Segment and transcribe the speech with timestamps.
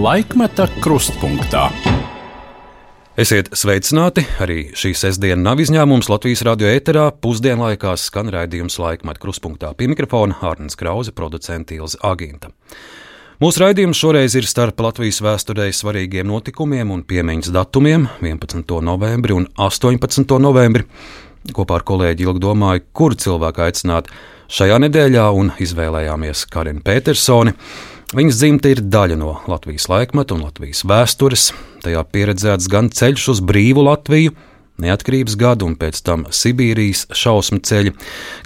[0.00, 1.66] Laikmeta krustpunktā.
[3.20, 4.22] Esiet sveicināti!
[4.40, 7.02] Arī šī sestdiena nav izņēmums Latvijas radio ēterā.
[7.20, 12.48] Pusdienlaikā skan raidījums laikmeta krustpunktā pie mikrofona Hārnas Krause, producents Ilza Agīnta.
[13.44, 18.80] Mūsu raidījums šoreiz ir starp Latvijas vēsturē svarīgiem notikumiem un piemiņas datumiem- 11.
[18.80, 20.40] novembri un 18.
[20.40, 20.88] novembri.
[21.52, 24.08] Kopā ar kolēģi Ilgu domāju, kuru cilvēku aicināt
[24.48, 27.52] šajā nedēļā un izvēlējāmies Karinu Petersoni.
[28.10, 31.52] Viņas dzimta ir daļa no Latvijas laikmeta un Latvijas vēstures.
[31.84, 34.32] Tajā pieredzēts gan ceļš uz brīvu Latviju,
[34.82, 37.92] neatkarības gadu un pēc tam Sibīrijas šausmu ceļi.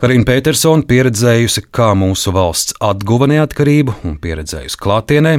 [0.03, 5.39] Karina Petersona pieredzējusi, kā mūsu valsts atguva neatkarību un pieredzējusi klātienē.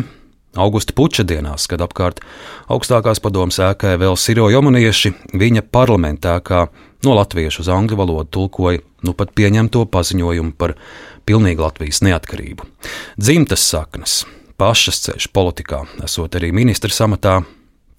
[0.57, 2.23] Augusta puča dienās, kad apkārt
[2.71, 6.66] augstākās padomas ēkai vēl siro jomanieši, viņa parlamentā kā
[7.05, 10.73] no latviešu uz angļu valodu tulkoja nu pat pieņemto paziņojumu par
[11.26, 12.68] pilnīgu Latvijas neatkarību.
[13.20, 14.23] Dzimtas saknes,
[14.59, 17.40] pašas ceļš politikā, esot arī ministrs amatā,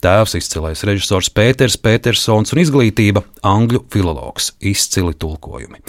[0.05, 5.83] tēvs izcilais režisors Pēters Petersons un izglītība angļu filologs, izcili tulkojumi.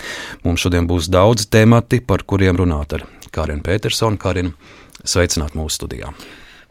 [0.48, 4.20] Mums šodien būs daudz temati, par kuriem runāt ar Karinu Petersonu.
[4.22, 4.56] Karinu,
[5.04, 6.14] sveicināt mūsu studijā!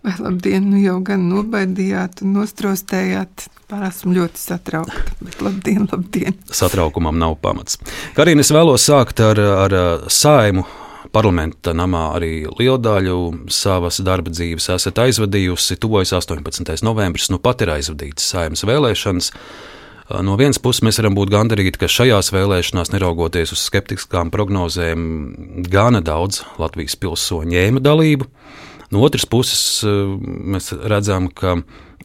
[0.07, 3.49] Vai labdien, nu jau gan nobaidījāt un nostrostējāt.
[3.67, 6.37] Esmu ļoti satraukta, bet labdien, labdien.
[6.55, 7.81] Satraukumam nav pamats.
[8.15, 9.75] Karina, es vēlos sākt ar, ar
[10.07, 10.63] saimu.
[11.11, 13.17] Parlamenta namā arī lielu daļu
[13.51, 15.79] savas darba dzīves esat aizvadījusi.
[15.83, 16.77] Tuvojas 18.
[16.87, 19.33] novembris, nu pat ir aizvadīts saimas vēlēšanas.
[20.23, 25.03] No vienas puses, mēs varam būt gandarīti, ka šajās vēlēšanās, neraugoties uz skeptiskām prognozēm,
[25.67, 28.31] gana daudz Latvijas pilsoņu ņēma dalību.
[28.95, 31.57] No otras puses, mēs redzam, ka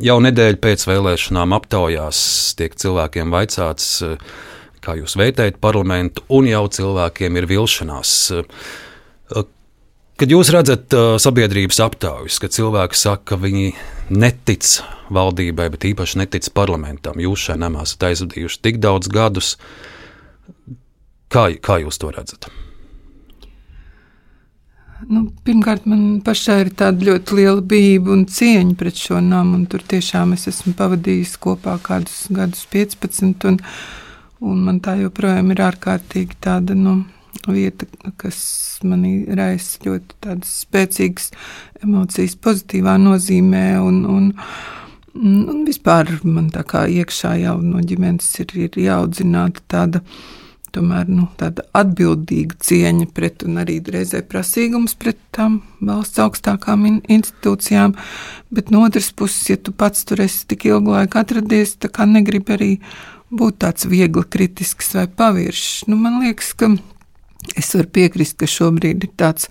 [0.01, 2.19] Jau nedēļu pēc vēlēšanām aptaujās
[2.57, 3.89] tiek cilvēkiem vaicāts,
[4.81, 8.13] kā jūs vērtējat parlamentu, un jau cilvēkiem ir vilšanās.
[10.21, 13.75] Kad jūs redzat sabiedrības aptaujas, kad cilvēki saka, ka viņi
[14.14, 14.80] netic
[15.14, 19.55] valdībai, bet īpaši netic parlamentam, jūs šai namā esat aizvadījuši tik daudz gadus,
[21.30, 22.49] kā, kā jūs to redzat?
[25.10, 29.64] Nu, pirmkārt, man pašai ir tāda ļoti liela bijība un cieņa pret šo namu.
[29.70, 33.58] Tur tiešām es esmu pavadījis kopā kādus gadus, 15, un,
[34.45, 37.00] un man tā joprojām ir ārkārtīgi tāda nu,
[37.48, 37.88] vieta,
[38.22, 38.42] kas
[38.86, 41.32] manī raisa ļoti spēcīgas
[41.82, 43.66] emocijas, pozitīvā nozīmē.
[43.82, 44.30] Un, un,
[45.18, 50.06] un vispār man tā kā iekšā jau no ģimenes ir, ir jāaudzināta tāda
[50.76, 56.99] tomēr nu, tāda atbildīga cieņa pret un arī reizē prasīgums pret tām valsts augstākām in
[57.11, 57.95] institūcijām.
[58.52, 62.08] Bet no otras puses, ja tu pats tur esi tik ilgu laiku atradies, tā kā
[62.09, 62.71] negribi arī
[63.32, 65.86] būt tāds viegli kritisks vai paviršs.
[65.92, 66.73] Nu, man liekas, ka
[67.55, 69.49] es varu piekrist, ka šobrīd ir tāds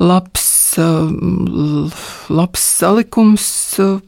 [0.00, 3.46] labs, labs salikums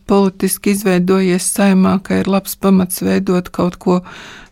[0.06, 4.00] politiski izveidojies saimā, ka ir labs pamats veidot kaut ko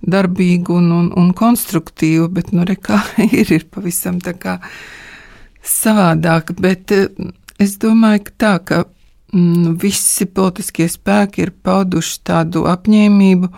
[0.00, 3.02] darbīgu un, un, un konstruktīvu, bet nu, re, kā
[3.40, 4.58] ir, ir pavisam tā kā
[5.66, 6.54] savādāk.
[6.60, 6.92] Bet
[7.60, 8.82] es domāju, ka tā, ka
[9.34, 13.52] mm, visi politiskie spēki ir pauduši tādu apņēmību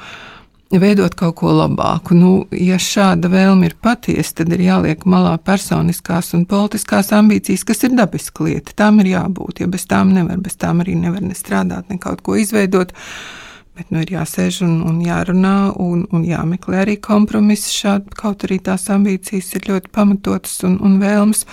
[0.81, 2.15] veidot kaut ko labāku.
[2.17, 7.85] Nu, ja šāda vēlme ir patiesa, tad ir jāliek malā personiskās un politiskās ambīcijas, kas
[7.85, 8.75] ir dabiska lieta.
[8.79, 12.25] Tām ir jābūt, jo bez tām nevar, bez tām arī nevar ne strādāt, ne kaut
[12.25, 12.95] ko izveidot.
[13.77, 17.73] Bet nu, ir jāsēž un, un jārunā, un, un jāmeklē arī kompromiss.
[17.73, 21.47] Šādi, kaut arī tās ambīcijas ir ļoti pamatotas un, un vēlmes.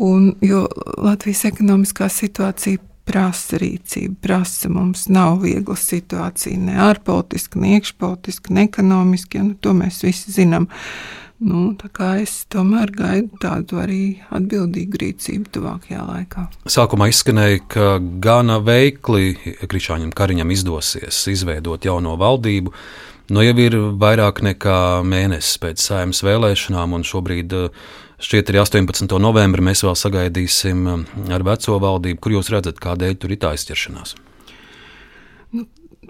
[0.00, 0.66] Un, jo
[1.00, 8.66] Latvijas ekonomiskā situācija prasa rīcību, prasa mums nav viegla situācija, ne ārpolitiski, ne iekšpolitiski, ne
[8.68, 9.40] ekonomiski.
[9.40, 10.68] Ja, nu, to mēs visi zinām.
[11.40, 11.70] Nu,
[12.20, 16.44] es tomēr gaidu tādu arī atbildīgu rīcību tuvākajā laikā.
[16.68, 17.86] Sākumā izskanēja, ka
[18.20, 19.32] gana veikli
[19.64, 22.74] Krišāņam Kariņam izdosies izveidot jauno valdību.
[23.32, 24.76] Nu, jau ir vairāk nekā
[25.06, 27.56] mēnesis pēc saimnes vēlēšanām, un šobrīd
[28.20, 29.14] Šķiet, arī 18.
[29.22, 33.54] novembrī mēs vēl sagaidīsim um, ar veco valdību, kur jūs redzat, kādēļ tur ir tā
[33.56, 34.12] izķeršanās.
[35.56, 35.64] Nu,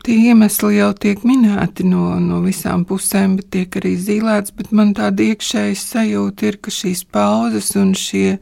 [0.06, 4.55] tie iemesli jau tiek minēti no, no visām pusēm, bet tiek arī zīmēts.
[4.75, 8.38] Man tāda iekšēja sajūta ir, ka šīs pauzes un šie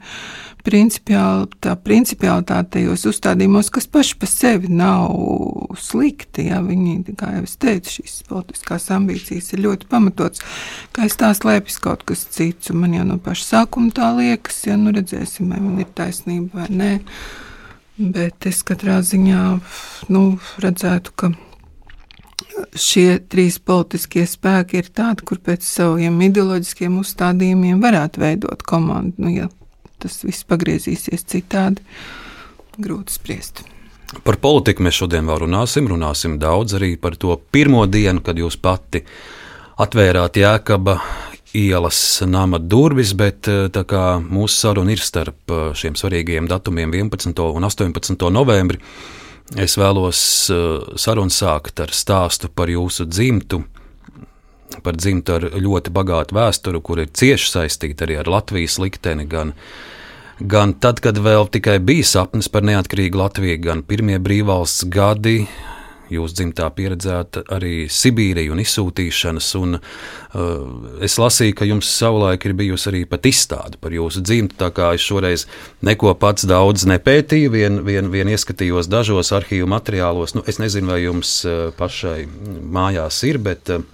[0.68, 5.14] principiāli, tā principiālitāte tajos uzstādījumos, kas paši par sevi nav
[5.80, 6.48] slikti.
[6.50, 10.44] Ja, viņi, kā jau es teicu, šīs politiskās ambīcijas ir ļoti pamatotas.
[10.96, 14.78] Kā es tās slēpjas kaut kas cits, man jau no paša sākuma tā liekas, ja
[14.80, 16.94] nu redzēsim, vai man ir taisnība vai nē.
[17.98, 19.42] Bet es katrā ziņā
[20.14, 20.24] nu,
[20.62, 21.32] redzētu, ka
[22.78, 29.24] šie trīs politiskie spēki ir tādi, kur pēc saviem ideoloģiskiem uzstādījumiem varētu veidot komandu.
[29.24, 29.48] Nu, ja
[30.02, 31.82] tas viss pagriezīsies citādi,
[32.78, 33.64] grūti spriest.
[34.24, 35.88] Par politiku mēs šodien vēl runāsim.
[35.90, 39.02] Runāsim daudz arī par to pirmo dienu, kad jūs pati
[39.78, 40.96] atvērāt Jēkaba
[41.56, 43.68] ielas nama durvis, bet eh,
[44.24, 47.34] mūsu saruna ir starp eh, šiem svarīgajiem datumiem 11.
[47.52, 48.30] un 18.
[48.32, 48.80] novembri.
[49.56, 50.20] Es vēlos
[50.52, 53.62] eh, sarunu sākt ar stāstu par jūsu dzimtu,
[54.84, 59.54] par dzimtu ar ļoti bagātu vēsturi, kur ir cieši saistīta arī ar Latvijas likteni, gan
[60.38, 65.48] Gan tad, kad vēl tikai bija sapnis par neatkarīgu Latviju, gan pirmie brīvvalsts gadi,
[66.12, 69.50] jūs dzimtā pieredzēta arī Sibīrija un izsūtīšanas.
[69.60, 74.58] Un, uh, es lasīju, ka jums savulaik ir bijusi arī pat izstāde par jūsu dzimtu,
[74.60, 75.46] tā kā es šoreiz
[75.86, 80.36] neko pats daudz nepētīju, vien, vien, vien ieskatījos dažos arhīvu materiālos.
[80.38, 82.22] Nu, es nezinu, vai jums uh, pašai
[82.78, 83.84] mājās ir, bet uh,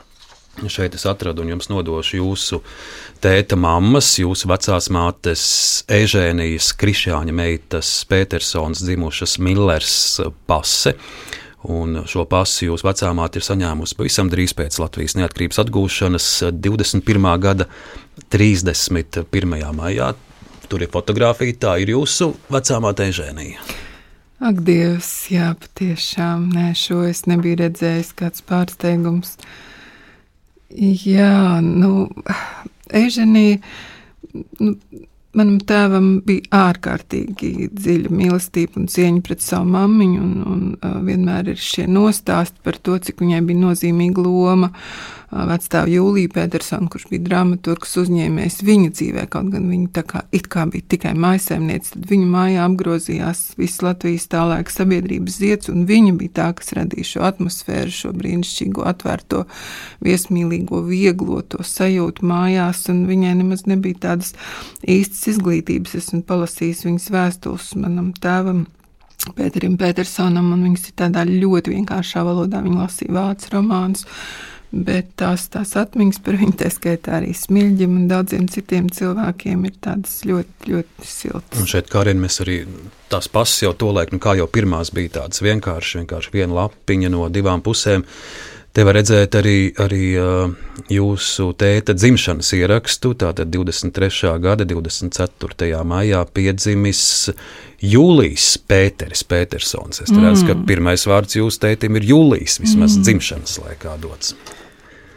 [0.69, 2.61] šeit es atradu un jums nodošu jūsu
[3.25, 5.45] tēta mammas, jūsu vecās mātes
[5.91, 9.97] Ežēnijas Krišāņa meitas Petersons dzimušas Millers
[10.49, 10.95] pase.
[11.65, 17.29] Un šo pasi jūsu vecā māte ir saņēmusi pavisam drīz pēc Latvijas neatkarības atgūšanas 21.
[17.41, 17.69] gada
[18.35, 19.57] 31.
[19.73, 20.11] maijā.
[20.69, 23.65] Tur ir fotografija, tā ir jūsu vecā māte Ežēnija.
[24.45, 29.39] Ak, Dievs, jā, patiešām, nē, šo es nebiju redzējis, kāds pārsteigums.
[30.75, 32.11] Jā, nu,
[32.93, 33.63] Eiženija,
[34.61, 34.75] nu,
[35.39, 41.61] manam tēvam bija ārkārtīgi dziļa mīlestība un cieņa pret savu mammiņu, un, un vienmēr ir
[41.61, 44.73] šie nostāsti par to, cik viņai bija nozīmīga loma
[45.35, 50.23] vecstāvu Jūliju Petersonu, kurš bija dramaturgs uzņēmējs viņa dzīvē, kaut gan viņa tā kā,
[50.53, 56.15] kā bija tikai maisaimniece, tad viņa mājā apgrozījās viss Latvijas tālāk sabiedrības zieds, un viņa
[56.21, 59.43] bija tā, kas radīja šo atmosfēru, šo brīnišķīgo atvērto,
[60.07, 64.35] viesmīlīgo, vieglo to sajūtu mājās, un viņai nemaz nebija tādas
[64.87, 65.99] īstas izglītības.
[65.99, 68.67] Esmu palasījis viņas vēstules manam tēvam.
[69.35, 72.59] Pēterim Petersonam, un viņas ir tādā ļoti vienkāršā valodā.
[72.61, 74.03] Viņa lasīja vācu romānus,
[74.75, 79.77] Bet tās, tās atmiņas par viņu, tā skaitā arī smilģim un daudziem citiem cilvēkiem, ir
[79.85, 81.61] tādas ļoti, ļoti siltas.
[81.61, 82.57] Un šeit, kā arī mēs arī
[83.13, 87.13] tās pasas jau to laiku, nu kā jau pirmās bija tādas vienkāršas, vienkārši viena lapiņa
[87.15, 88.03] no divām pusēm.
[88.75, 90.09] Te var redzēt arī, arī
[90.91, 93.13] jūsu tēta dzimšanas ierakstu.
[93.21, 94.33] Tātad 23.
[94.43, 95.69] gada 24.
[95.87, 97.05] maijā piedzimis
[97.85, 100.03] Jūlijs Pēteris Petersons.
[100.03, 100.51] Es redzu, mm.
[100.51, 103.07] ka pirmais vārds jūsu tētim ir Jūlijs, vismaz mm.
[103.07, 104.35] dzimšanas laikā dots.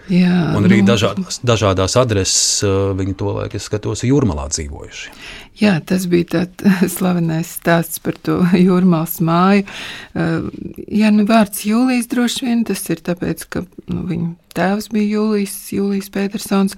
[0.07, 5.11] Jā, un arī nu, dažādās, dažādās adreses uh, viņi to laiku, skatos, jūrmalā dzīvojuši.
[5.59, 9.67] Jā, tas bija tāds slavenais stāsts par to jūrmālas māju.
[10.15, 10.47] Uh,
[10.87, 15.59] jā, nu vārds Jūlijas droši vien tas ir tāpēc, ka nu, viņa tēvs bija Jūlijas,
[15.75, 16.77] Jūlijas Petersons.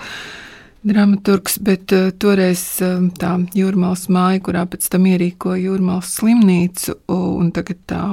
[0.79, 7.51] Dramaturgs, bet uh, toreiz uh, tā jūrmālas māja, kurā pēc tam ierīkoja jūrmālas slimnīcu, un
[7.53, 8.03] tagad tā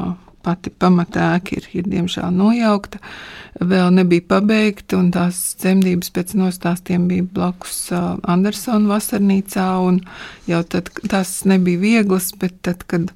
[0.46, 3.00] pati pamatēka ir, ir diemžēl nojaukta,
[3.60, 10.00] vēl nebija pabeigta, un tās dzemdības pēc nostāstiem bija blakus Andersona vasarnīcā, un
[10.48, 13.10] jau tad tas nebija vieglas, bet tad, kad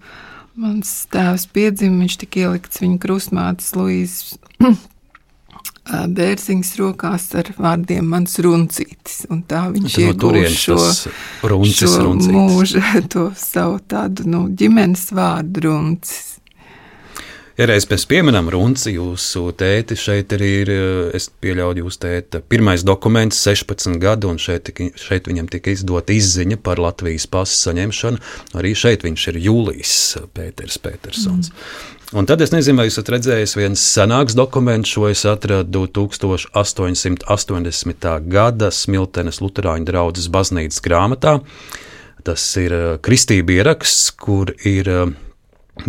[0.60, 4.34] mans tēvs piedzima, viņš tika ielikts viņa krustmātes Luīzes
[5.90, 9.24] bērziņas rokās ar vārdiem mans runcītis.
[9.30, 10.78] Un tā viņš no iegūst šo,
[11.50, 12.34] runcis, šo runcītis.
[12.36, 16.39] mūža, to savu tādu nu, ģimenes vārdu runcis.
[17.60, 22.40] Ja reiz pēc pieminam runci, jūsu tēti šeit arī ir, eh, es pieļauju, jūsu tēta
[22.40, 28.18] pirmais dokuments, 16 gadu, un šeit, šeit viņam tika izdota izziņa par Latvijas pasu saņemšanu.
[28.54, 31.50] Arī šeit viņš ir Jūlijs Pēters Petersons.
[31.50, 31.54] Mm.
[32.16, 38.26] Un tad es nezinu, vai jūs esat redzējis viens senāks dokuments, šo es atradu 1880.
[38.26, 41.40] gada Smiltenes Lutāņu draugas baznīcas grāmatā.
[42.24, 45.12] Tas ir eh, kristība ieraksts, kur ir eh,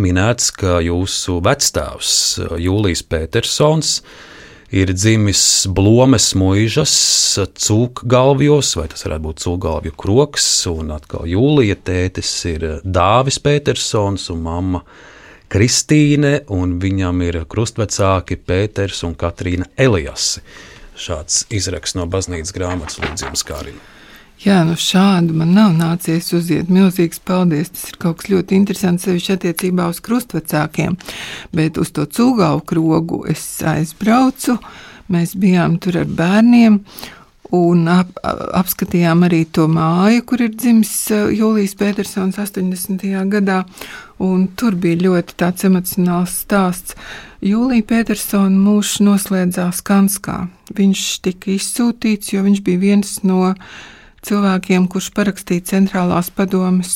[0.00, 2.12] minēts, ka jūsu vecstāvs
[2.60, 4.00] Jūlijs Petersons
[4.72, 6.94] ir dzimis Blomes mūžas
[7.60, 14.44] cūkgalvjos, vai tas varētu būt cūkgalvju kroks, un atkal Jūlija tētis ir Dāvis Petersons un
[14.46, 14.84] mamma
[15.52, 20.40] Kristīne, un viņam ir krustvecāki Pēters un Katrīna Elijasi.
[20.96, 23.80] Šāds izraksts no baznīcas grāmatas Lūdzības Kārina.
[24.42, 26.70] Jā, nu šādu man nav nācies uziet.
[26.72, 27.68] Milzīgs paldies.
[27.70, 30.96] Tas ir kaut kas ļoti interesants, sevišķi attiecībā uz krustvecākiem.
[31.54, 34.56] Bet uz to cūgālu krogu es aizbraucu.
[35.14, 36.80] Mēs bijām tur ar bērniem.
[37.54, 38.10] Un ap,
[38.58, 43.06] apskatījām arī to māju, kur ir dzimis Jūlijas Petersons 80.
[43.30, 43.62] gadā.
[44.58, 46.98] Tur bija ļoti emocionāls stāsts.
[47.46, 50.48] Jūlija Petersona mūžs noslēdzās Kanskā.
[50.74, 53.54] Viņš tika izsūtīts, jo viņš bija viens no
[54.26, 56.92] cilvēkiem, kurš parakstīja centrālās padomes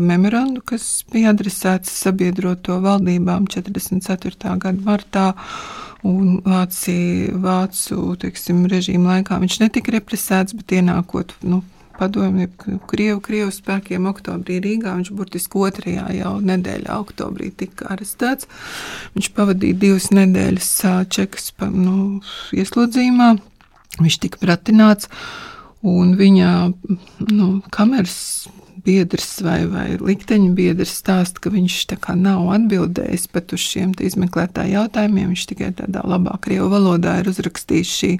[0.00, 4.56] memorandu, kas bija adresēts sabiedroto valdībām 44.
[4.62, 5.26] gada martā.
[6.06, 11.58] Un Vācija, Vācu teiksim, režīma laikā viņš netika represēts, bet ienākot nu,
[12.00, 12.48] padomju
[12.88, 14.94] Krievu, Krievu spēkiem oktobrī Rīgā.
[14.96, 18.48] Viņš burtiski otrajā jau nedēļā oktobrī tika arestēts.
[19.18, 20.72] Viņš pavadīja divas nedēļas
[21.12, 22.22] čekas nu,
[22.56, 23.34] ieslodzījumā.
[24.00, 25.10] Viņš tika pratināts
[25.86, 26.50] un viņa
[27.32, 28.48] nu, kameras
[28.84, 31.78] biedrs vai, vai likteņa biedrs stāsta, ka viņš
[32.16, 35.32] nav atbildējis pat uz šiem izmeklētāju jautājumiem.
[35.32, 38.12] Viņš tikai tādā labā krievu valodā ir uzrakstījis šī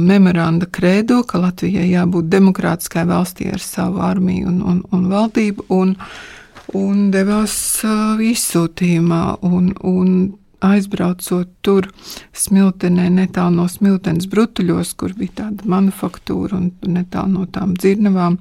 [0.00, 5.94] memoranda krēdo, ka Latvijai jābūt demokrātiskai valstī ar savu armiju un, un, un valdību, un,
[6.74, 7.56] un devās
[8.32, 9.22] izsūtījumā.
[9.46, 10.10] Un, un
[10.64, 11.88] aizbraucot tur,
[12.36, 18.38] smiltenē, netālu no smiltenes brutuļos, kur bija tāda manufaktūra un netālu no tām dzirnavām,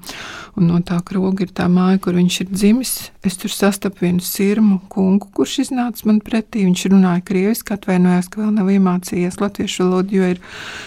[0.55, 2.93] un no tā kroga ir tā māja, kur viņš ir dzimis.
[3.25, 6.63] Es tur sastapu vienu sirmu kungu, kurš iznāca man pretī.
[6.65, 10.43] Viņš runāja krieviski, atvainojās, ka vēl nav iemācījies latviešu valodu, jo ir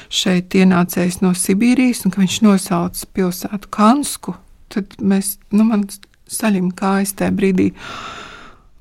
[0.09, 4.39] šeit ienācējis no Sibīrijas, un ka viņš nosauca pilsētu Kansku.
[4.73, 5.89] Tad mēs, nu, man
[6.29, 7.71] saļim kājas tajā brīdī.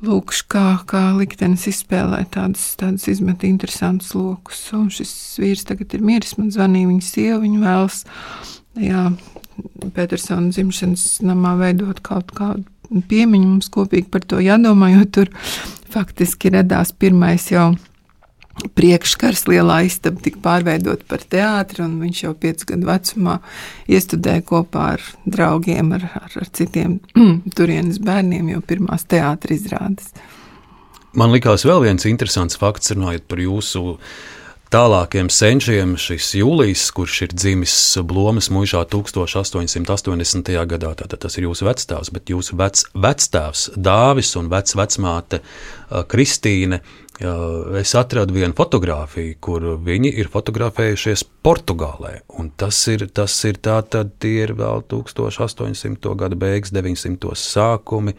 [0.05, 4.59] Lūk, kā, kā liktenis izspēlē tādas, tādas izmet interesantas lokus.
[4.77, 5.11] Un šis
[5.41, 8.03] vīrs tagad ir miris, man zvanīja viņa sieva, viņa vēlas
[8.77, 9.07] tajā
[9.95, 15.33] Petersona dzimšanas namā veidot kaut kādu piemiņu mums kopīgi par to jādomā, jo tur
[15.89, 17.71] faktiski radās pirmais jau
[18.77, 23.37] priekškars lielā istaba tika pārveidota par teātri, un viņš jau piecu gadu vecumā
[23.91, 26.97] iestudēja kopā ar draugiem, ar, ar, ar citiem
[27.57, 30.11] turienes bērniem, jau pirmās teātris izrādes.
[31.17, 33.95] Man likās vēl viens interesants fakts, runājot par jūsu
[34.73, 35.95] tālākiem senčiem.
[35.99, 37.73] Šis jūlijs, kurš ir dzimis
[38.05, 40.51] Blomas mūžā 1880.
[40.69, 45.41] gadā, tātad tas ir jūsu vecstāvs, bet jūsu vec, vectēvs Dāvis un vecmāte
[46.11, 46.81] Kristīne
[47.19, 52.19] es atradu vienu fotografiju, kur viņi ir fotografējušies Portugālē.
[52.61, 56.13] Tas ir, tas ir tā, tad tie ir vēl 1800.
[56.19, 57.33] gada beigas, 900.
[57.33, 58.13] sākumi.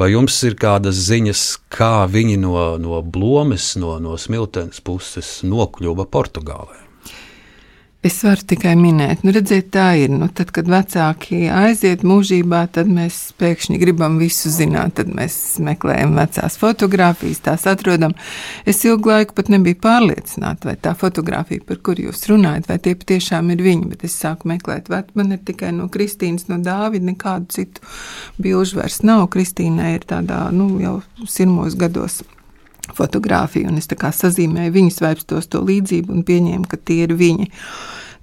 [0.00, 6.08] Vai jums ir kādas ziņas, kā viņi no, no Blomes, no, no Smiltenes puses nokļuva
[6.08, 6.87] Portugālē?
[7.98, 10.12] Es varu tikai minēt, nu, redziet, tā ir.
[10.14, 14.94] Nu, tad, kad vecāki aiziet mūžībā, tad mēs pēkšņi gribam visu zināt.
[15.00, 15.34] Tad mēs
[15.66, 18.14] meklējam vecās fotogrāfijas, tās atrodam.
[18.70, 22.94] Es ilgu laiku pat nebiju pārliecināta, vai tā fotografija, par kuru jūs runājat, vai tie
[23.02, 23.90] patiešām ir viņi.
[23.90, 27.82] Bet es sāku meklēt, vai man ir tikai no Kristīnas, no Dāvida, nekādu citu
[28.38, 29.26] bilžu vairs nav.
[29.34, 32.22] Kristīnai ir tādā, nu, jau sirmos gados
[32.98, 37.50] fotografiju, un es sazīmēju viņas vēstos to līdzību un pieņēmu, ka tie ir viņi.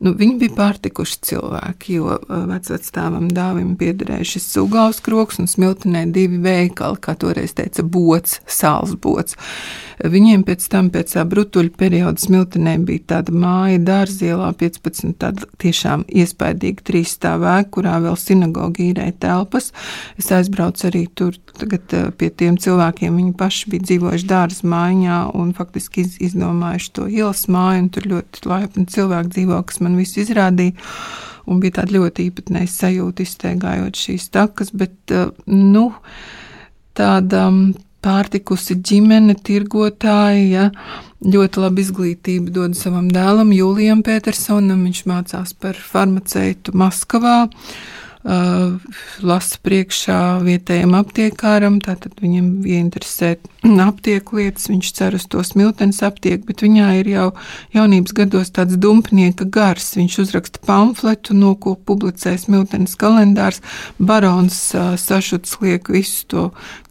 [0.04, 6.06] Nu, viņi bija pārtikuši cilvēki, jo uh, vecākam dāvim piederēja šis sugāvs kroks un smiltenē
[6.16, 9.38] divi veikali, kā toreiz teica, bots, sāls bots.
[10.04, 16.04] Viņiem pēc tam, pēc tā brutuļu perioda smiltenē bija tāda māja dārzielā 15, tāda tiešām
[16.12, 19.72] iespaidīga trīs stāvēka, kurā vēl sinagoga īrēja telpas.
[20.20, 25.22] Es aizbraucu arī tur tagad uh, pie tiem cilvēkiem, viņi paši bija dzīvojuši dārza mājā
[25.40, 29.95] un faktiski iz, izdomājuši to ielas māju, un tur ļoti laipni cilvēki dzīvo, kas man
[30.00, 30.76] visu izrādīja.
[31.46, 35.92] Un bija tāda ļoti īpatnēja sajūta, izteigājot šīs takas, bet uh, nu,
[36.98, 37.44] tāda
[38.06, 40.70] pārtikusi ģimene, tirgotāji, ja,
[41.26, 44.84] ļoti labu izglītību dod savam dēlam, Jūlijam Petersonam.
[44.86, 47.38] Viņš mācās par farmaceitu Maskavā.
[47.46, 48.80] Uh, Uh,
[49.22, 53.36] lasa priekšā vietējiem aptiekāram, tātad viņam ieinteresē
[53.84, 57.28] aptieku lietas, viņš cer uz to smiltenes aptieku, bet viņā ir jau
[57.76, 59.92] jaunības gados tāds dumpnieka gars.
[60.00, 63.62] Viņš uzraksta pamfletu, no ko publicē smiltenes kalendārs.
[64.02, 66.46] Barons uh, sašuts liek visu to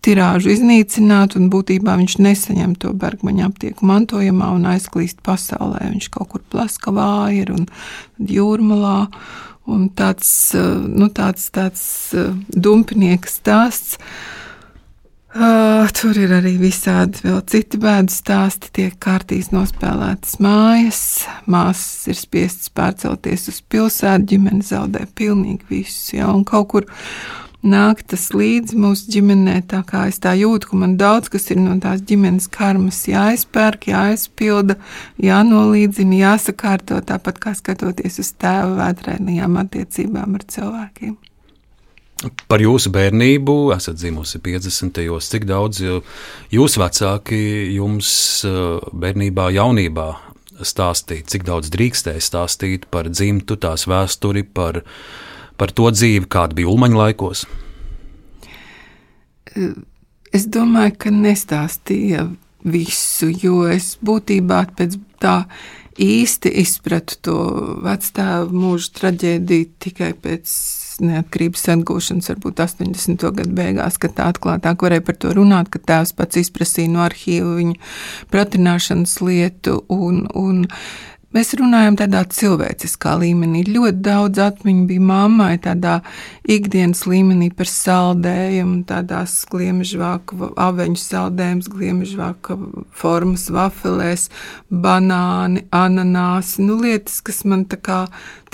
[0.06, 5.82] tirāžu iznīcināt, un būtībā viņš nesaņem to bergmaņa aptieku mantojumā un aizklīst pasaulē.
[5.96, 7.66] Viņš kaut kur plaskavā ir un
[8.22, 9.08] jūrmalā.
[9.64, 13.98] Un tāds, eh, nu, tāds, tāds eh, dumpinieka stāsts.
[15.34, 18.68] Uh, tur ir arī visādi vēl citi bēdu stāsti.
[18.76, 21.00] Tiek kārtīs nospēlētas mājas,
[21.50, 26.20] māsas ir spiestas pārcelties uz pilsētu, ģimene zaudē pilnīgi visu.
[26.20, 26.86] Ja, un kaut kur
[27.64, 29.56] nāk tas līdzi mūsu ģimenē.
[29.70, 33.88] Tā kā es tā jūtu, ka man daudz kas ir no tās ģimenes karmas jāizpērk,
[33.92, 34.78] jāizpilda,
[35.24, 41.16] jānolīdzina, jāsakārto, tāpat kā skatoties uz tēva vētrainajām attiecībām ar cilvēkiem.
[42.48, 45.00] Par jūsu bērnību esat dzimusi 50.
[45.04, 45.28] gados.
[45.32, 45.82] Cik daudz
[46.54, 47.40] jūsu vecāki
[47.74, 48.12] jums
[48.48, 48.60] eh,
[48.92, 50.08] bērnībā, jaunībā
[50.62, 54.82] stāstīja, cik daudz drīkstēja stāstīt par dzimtu, tās vēsturi, par
[55.60, 57.44] par to dzīvi, kāda bija Ulmaņa laikos?
[60.34, 62.26] Es domāju, ka nestāstīja
[62.64, 65.44] visu, jo es būtībā pēc tā
[66.00, 67.36] īsti izpratu to
[67.84, 70.54] vectēvu mūža traģēdiju tikai pēc
[71.04, 73.24] neatkarības atgūšanas, varbūt 80.
[73.38, 77.56] gadu beigās, kad tā atklātāk varēja par to runāt, ka tēvs pats izprasīja no arhīva
[77.58, 77.78] viņa
[78.34, 80.64] pratināšanas lietu un, un
[81.34, 83.64] Mēs runājam tādā cilvēciskā līmenī.
[83.74, 85.96] Ļoti daudz atmiņu bija mammai, tādā
[86.46, 92.54] ikdienas līmenī par saldējumu, tādās gliemežvāka, aveņu saldējums, gliemežvāka
[92.94, 94.28] formas vafelēs,
[94.70, 97.98] banāni, ananāsi, nu lietas, kas man tā kā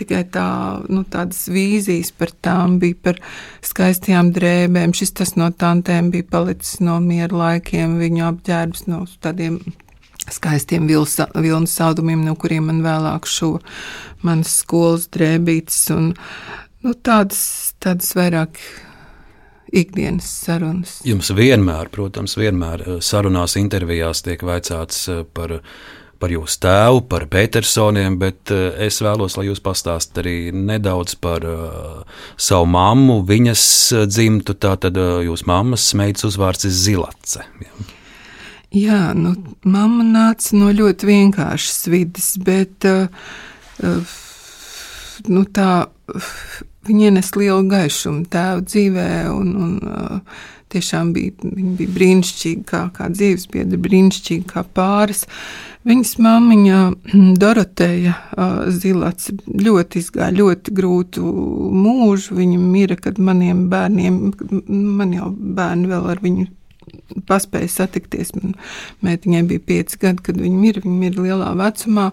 [0.00, 0.48] tikai tā,
[0.88, 3.20] nu tādas vīzijas par tām bija, par
[3.60, 4.96] skaistajām drēbēm.
[4.96, 9.60] Šis tas no tantēm bija palicis no miera laikiem, viņu apģērbs no tādiem
[10.34, 13.56] skaistiem vilnas saldumiem, no kuriem man vēlāk šo
[14.26, 16.12] manas skolas drēbītes un
[16.84, 17.42] nu, tādas,
[17.82, 18.60] tādas vairāk
[19.72, 20.98] ikdienas sarunas.
[21.06, 25.56] Jums vienmēr, protams, vienmēr eh, sarunās, intervijās tiek vaicāts eh, par,
[26.20, 31.46] par jūsu tēvu, par Petersoniem, bet eh, es vēlos, lai jūs pastāstītu arī nedaudz par
[31.46, 33.64] uh, savu mammu, viņas
[34.10, 34.58] dzimtu.
[34.60, 37.46] Tātad uh, jūsu mammas meitas uzvārds ir Zilace.
[37.62, 37.88] Ja.
[38.70, 39.32] Jā, nu,
[39.66, 43.08] mamma nāca no ļoti vienkāršas vidas, bet uh,
[45.26, 45.72] nu, tā,
[46.86, 53.08] viņa ienes lielu gaišumu tēva dzīvē, un, un uh, tiešām bija, bija brīnišķīga kā, kā
[53.10, 55.24] dzīvesbiedra, brīnišķīga kā pāris.
[55.90, 56.78] Viņas māmiņa
[57.42, 58.14] Doroteja
[58.70, 61.34] Zilats ļoti izgāja ļoti grūtu
[61.74, 62.38] mūžu.
[62.38, 64.22] Viņa mira, kad maniem bērniem,
[64.70, 66.46] man jau bērni vēl ar viņu
[67.28, 68.32] paspēja satikties.
[69.04, 70.84] Mētiņai bija pieci gadi, kad viņa mirra.
[70.84, 72.10] Viņa mirra lielā vecumā,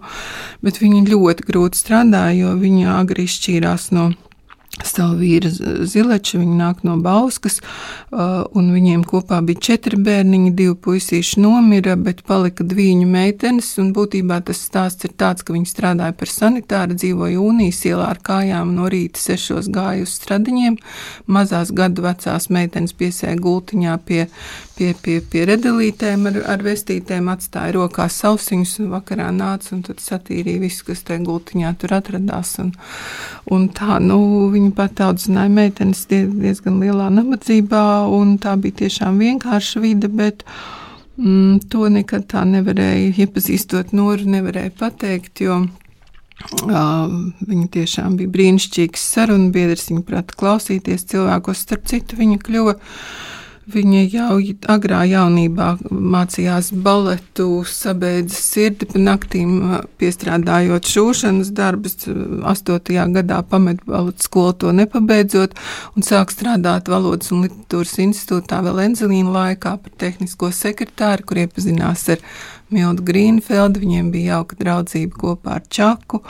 [0.65, 4.11] bet viņa ļoti grūti strādāja, jo viņa agri izšķīrās no
[4.85, 5.49] savu vīru
[5.87, 7.59] Zileču, viņa nāk no Bauskas,
[8.11, 14.61] un viņiem kopā bija četri bērniņi, divi puisīši nomira, bet palika diviņu meitenes, būtībā tas
[14.67, 19.21] stāsts ir tāds, ka viņi strādāja par sanitāru, dzīvoja Unijas ielā ar kājām, no rīta
[19.21, 20.77] sešos gāja uz stradiņiem,
[21.27, 24.27] mazās gadu vecās meitenes piesēja gultiņā pie,
[24.77, 30.61] pie, pie, pie redelītēm ar, ar vestītēm, atstāja rokās sausiņus, un vakarā nāca, un satīrīja
[30.61, 32.73] visu, kas tajā gultiņā tur atradās, un,
[33.53, 34.19] un tā, nu,
[34.53, 40.43] viņi Viņa pat audzināja meitenes diezgan lielā nabadzībā, un tā bija tiešām vienkārša vide, bet
[41.15, 45.63] mm, to nekad tā nevarēja, iepazīstot Noru, nevarēja pateikt, jo
[46.37, 51.63] Uh, viņa tiešām bija brīnišķīgs sarunbiedrs, viņa prata klausīties cilvēkos.
[51.65, 52.75] Starp citu, viņa kļuva
[53.67, 54.35] Viņa jau
[54.71, 59.57] agrā jaunībā mācījās baletu, sabeidza sirdi pa naktīm,
[59.99, 61.97] piestrādājot šūšanas darbus.
[62.47, 65.57] Astotajā gadā pamet baletu skolu to nepabeidzot
[65.99, 72.07] un sāk strādāt valodas un literatūras institūtā vēl Enzelīna laikā par tehnisko sekretāru, kur iepazinās
[72.15, 72.23] ar
[72.71, 73.83] Mildu Grīnfeldu.
[73.83, 76.23] Viņiem bija jauka draudzība kopā ar Čaku,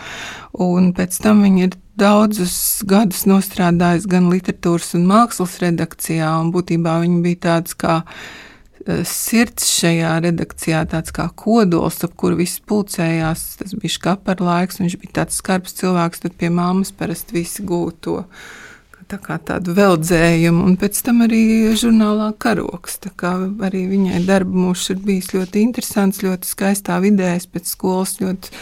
[0.57, 2.57] un pēc tam viņi ir daudzus
[2.87, 9.67] gadus nostrādājis gan literatūras un mākslas redakcijā, un būtībā viņi bija tāds kā e, sirds
[9.79, 13.49] šajā redakcijā, tāds kā kodols, ap kuru viss pulcējās.
[13.61, 17.65] Tas bija skapar laiks, un viņš bija tāds skarbs cilvēks, tad pie māmas parasti visi
[17.65, 18.21] gūto.
[18.21, 18.66] to
[19.07, 21.39] tā kā tādu veldzējumu, un pēc tam arī
[21.79, 22.99] žurnālā karoks.
[23.03, 23.31] Tā kā
[23.67, 27.33] arī viņai darba mūžs ir bijis ļoti interesants, ļoti skaistā vidē.
[27.37, 28.53] Es pēc skolas ļoti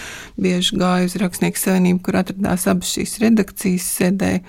[0.42, 4.44] bieži gāju uz Rakstnieku savienību, kur atradās abas šīs redakcijas, sēdēja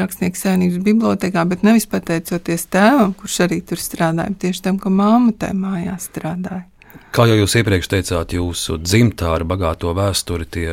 [0.00, 5.36] Rakstnieku savienības bibliotekā, bet nevis pateicoties tēvam, kurš arī tur strādāja, tieši tam, ka māma
[5.36, 6.71] tajā mājā strādāja.
[7.12, 10.66] Kā jau jūs iepriekš teicāt, jūsu dzimtā ar bagāto vēsturi tie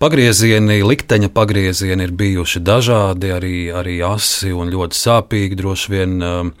[0.00, 5.56] pagriezieni, likteņa pagriezieni ir bijuši dažādi, arī, arī asi un ļoti sāpīgi.
[5.56, 6.52] Droši vien um,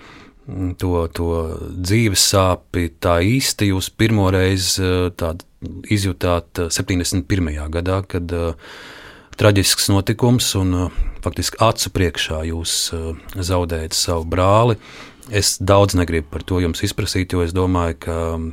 [0.80, 1.28] to, to
[1.68, 5.36] dzīves sāpi tā īsti jūs pirmo reizi uh,
[5.92, 7.52] izjutāt 71.
[7.52, 8.74] Uh, gadā, kad uh,
[9.36, 10.88] traģisks notikums un
[11.24, 12.78] faktiski acu priekšā jūs
[13.34, 14.80] zaudējat savu brāli.
[15.28, 18.52] Es daudz negribu par to jums izprasīt, jo es domāju, ka um,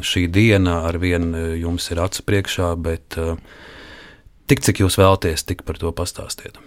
[0.00, 3.36] šī diena ar vienu jums ir acu priekšā, bet uh,
[4.48, 6.58] tik cik jūs vēlaties, tik par to pastāstiet.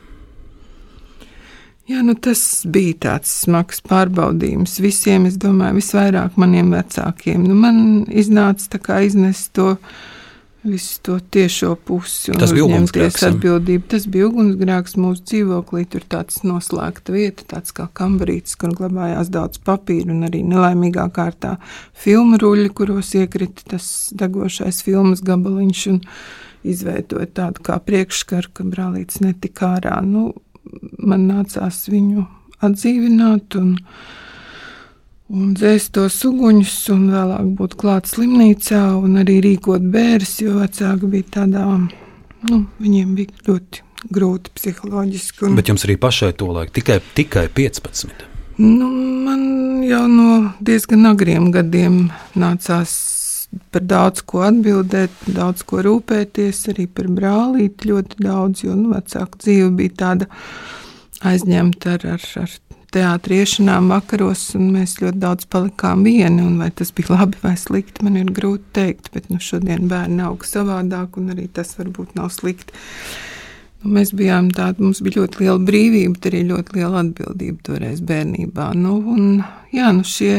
[1.84, 5.26] Jā, nu tas bija tāds smags pārbaudījums visiem.
[5.28, 7.44] Es domāju, visvairāk maniem vecākiem.
[7.44, 9.74] Nu, man iznāca iznest to
[10.64, 13.86] visu to tiešo pusi un tas uzņemties atbildību.
[13.92, 15.84] Tas bija ugunsgrēks mūsu dzīvoklī.
[15.92, 21.58] Tur tāds noslēgta vieta, tāds kā kambarītis, kur glabājās daudz papīra un arī nelaimīgā kārtā
[22.06, 23.88] filmu ruļļi, kuros iekrita tas
[24.20, 26.02] degošais filmas gabaliņš un
[26.64, 30.00] izveidoja tādu kā priekšskaru, ka brālītis netika ārā.
[30.08, 30.32] Nu,
[30.98, 32.28] man nācās viņu
[32.64, 33.76] atdzīvināt un,
[35.34, 41.10] un dzēst tos uguņus, un vēlāk būt klāt slimnīcā un arī rīkot bērns, jo vecāki
[41.10, 41.66] bija tādā,
[42.50, 43.82] nu, viņiem bija ļoti
[44.14, 45.48] grūti psiholoģiski.
[45.48, 45.58] Un...
[45.58, 48.30] Bet jums arī pašai to laiku tikai, tikai 15.
[48.62, 48.90] Nu,
[49.26, 50.30] man jau no
[50.62, 52.06] diezgan agriem gadiem
[52.38, 52.94] nācās
[53.74, 59.42] par daudz ko atbildēt, daudz ko rūpēties, arī par brālīti ļoti daudz, jo nu, vecāka
[59.42, 60.30] dzīve bija tāda
[61.26, 62.56] aizņemta ar, ar, ar
[62.94, 66.46] teātriešanām vakaros, un mēs ļoti daudz palikām vieni.
[66.60, 70.44] Vai tas bija labi vai slikti, man ir grūti pateikt, bet nu, šodien bērni aug
[70.48, 72.74] savādāk, un arī tas varbūt nav slikti.
[73.84, 78.70] Nu, mēs bijām tādi, mums bija ļoti liela brīvība, arī ļoti liela atbildība toreiz bērnībā.
[78.80, 79.42] Nu, un,
[79.76, 80.38] jā, nu šie,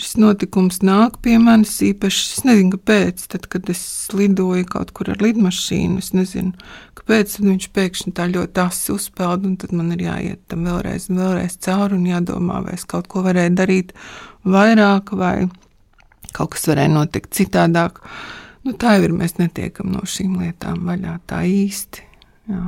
[0.00, 2.24] šis notikums nāk pie manis īpaši.
[2.38, 3.26] Es nezinu, kāpēc.
[3.34, 3.82] Tad, kad es
[4.16, 6.54] lidoju kaut kur ar lidmašīnu, es nezinu,
[6.96, 11.60] kāpēc viņš pēkšņi tā ļoti asi uzpeld, un tad man ir jāiet tam vēlreiz vēlreiz
[11.68, 13.92] cauri un jādomā, vai es kaut ko varēju darīt
[14.48, 15.36] vairāk, vai
[16.32, 18.00] kaut kas varēja notikt citādāk.
[18.64, 19.16] Nu, tā jau ir.
[19.20, 22.07] Mēs netiekam no šīm lietām vaļā tā īsti.
[22.48, 22.66] Jā.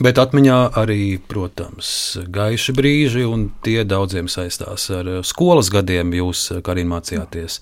[0.00, 6.14] Bet atmiņā arī, protams, gaiši brīži, un tie daudziem saistās ar skolas gadiem.
[6.16, 7.60] Jūs, Karina, mācījāties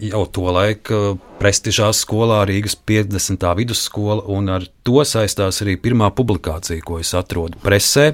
[0.00, 3.46] jau to laiku prestižās skolā, Rīgas 50.
[3.58, 8.06] vidusskola, un ar to saistās arī pirmā publikācija, ko es atrodu presē.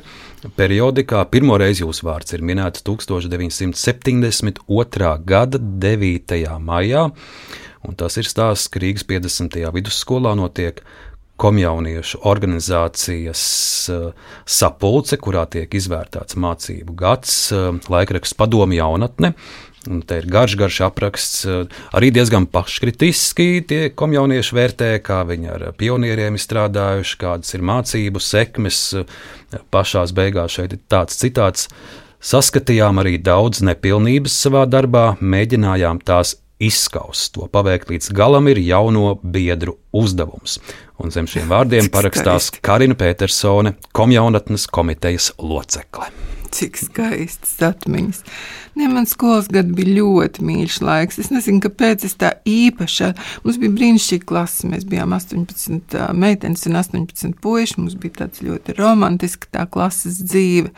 [0.59, 5.13] Periodikā pirmo reizi jūsu vārds ir minēts 1972.
[5.29, 6.59] gada 9.
[6.59, 7.03] maijā,
[7.87, 9.73] un tas ir stāsts, ka Rīgas 50.
[9.77, 10.77] vidusskolā notiek
[11.43, 13.43] komjauniešu organizācijas
[13.91, 19.35] uh, sapulce, kurā tiek izvērtēts mācību gads, uh, laikraksts Padomu jaunatne.
[19.91, 23.65] Un te ir garš, garš apraksts, uh, arī diezgan paškritiski.
[23.67, 28.85] Tie komjaunieši vērtē, kā viņi ar pionieriem ir strādājuši, kādas ir mācību sekmes.
[29.75, 31.67] Pašā beigās šeit ir tāds citāts.
[32.23, 37.33] Saskatījām arī daudz nepilnības savā darbā, mēģinājām tās izskaust.
[37.37, 40.59] To paveikt līdz galam ir jauno biedru uzdevums.
[41.03, 46.11] Un zem šiem vārdiem parakstās Karina Petersone, komjaunatnes komitejas locekle.
[46.53, 48.19] Cik skaistas atmiņas.
[48.77, 51.19] Ne, man skolas gadi bija ļoti mīļš laiks.
[51.23, 53.09] Es nezinu, kāpēc es tā īpaši.
[53.45, 54.69] Mums bija brīnišķīga klase.
[54.69, 57.79] Mēs bijām 18 meitenes un 18 puiši.
[57.81, 60.75] Mums bija tāds ļoti romantisks tā klases dzīve.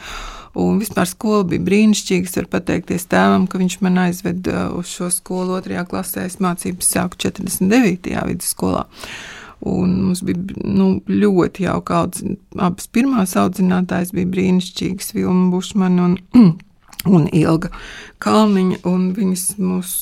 [0.55, 2.29] Un vispār skola bija brīnišķīga.
[2.29, 6.29] Es varu pateikties tēvam, ka viņš man aizveda uz šo skolu otrajā klasē.
[6.29, 8.13] Es mācības sāku 49.
[8.31, 8.85] vidusskolā.
[9.65, 12.41] Un mums bija nu, ļoti jauka audzināšana.
[12.63, 16.19] Abas pirmās audzinātājas bija brīnišķīgas, Vilma Bušmana un,
[17.17, 17.73] un Ilga
[18.23, 18.85] Kalniņa.
[18.87, 19.97] Un viņas mūs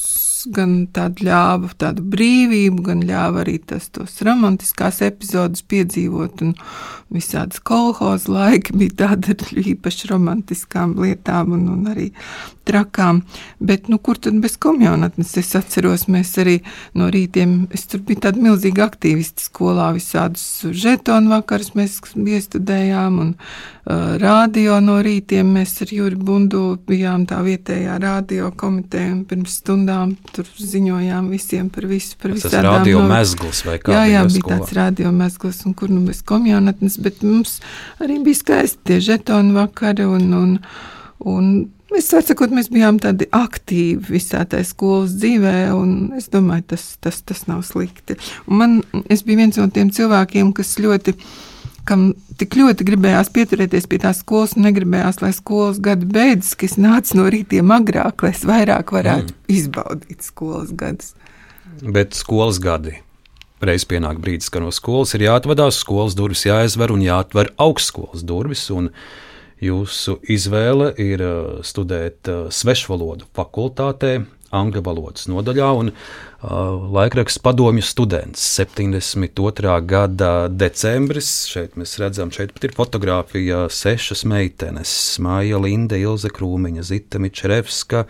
[0.55, 6.42] gan tādu ļāva tādu brīvību, gan ļāva arī tas, tos romantiskās epizodes piedzīvot.
[6.46, 6.57] Un
[7.12, 12.09] visādas kolhoza laiki bija tādi ar īpaši romantiskām lietām un, un arī
[12.68, 13.22] trakām.
[13.61, 15.35] Bet, nu, kur tad bez komjaunatnes?
[15.40, 16.59] Es atceros, mēs arī
[16.98, 23.33] no rītiem, es tur biju tāda milzīga aktīvista skolā, visādus žetonu vakarus mēs iestudējām un
[23.35, 29.59] uh, rādio no rītiem mēs ar Juri Bundu bijām tā vietējā rādio komiteja un pirms
[29.62, 32.35] stundām tur ziņojām visiem par visu, par.
[32.40, 33.11] Tas radio no...
[33.11, 33.92] mezgls vai kā?
[33.95, 34.57] Jā, jā, bija skolā.
[34.57, 37.59] tāds radio mezgls un kur nu bez komjaunatnes, bet mums
[38.03, 40.59] arī bija skaisti tie žetonu vakari un, un,
[41.29, 41.55] un
[41.92, 47.18] Es saprotu, mēs bijām tādi aktīvi visā tajā skolas dzīvē, un es domāju, tas, tas,
[47.29, 48.16] tas nav slikti.
[48.49, 48.79] Un man,
[49.12, 51.12] es biju viens no tiem cilvēkiem, kas ļoti,
[51.88, 56.68] kam tik ļoti gribējās pieturēties pie tās skolas, un negribējās, lai skolas gadi beidzas, ka
[56.68, 59.40] es nācu no rītiem agrāk, lai es vairāk varētu mm.
[59.57, 61.14] izbaudīt skolas gadus.
[61.83, 62.99] Bet skolas gadi.
[63.62, 68.64] Reiz pienāk brīdis, ka no skolas ir jāatvadās, skolas durvis jāaizver un jāatver augstskolas durvis.
[68.75, 68.90] Un,
[69.62, 76.52] Jūsu izvēle ir uh, studēt uh, svešvalodu fakultātē, angļu valodas nodaļā, un uh,
[76.96, 79.76] laikraksts padomju students 72.
[79.88, 81.32] gada decembris.
[81.50, 88.06] Šeit mēs redzam, šeit pat ir fotografija sešas meitenes- Māja Linda, Ilze Krūmiņa, Zita Mičerevska.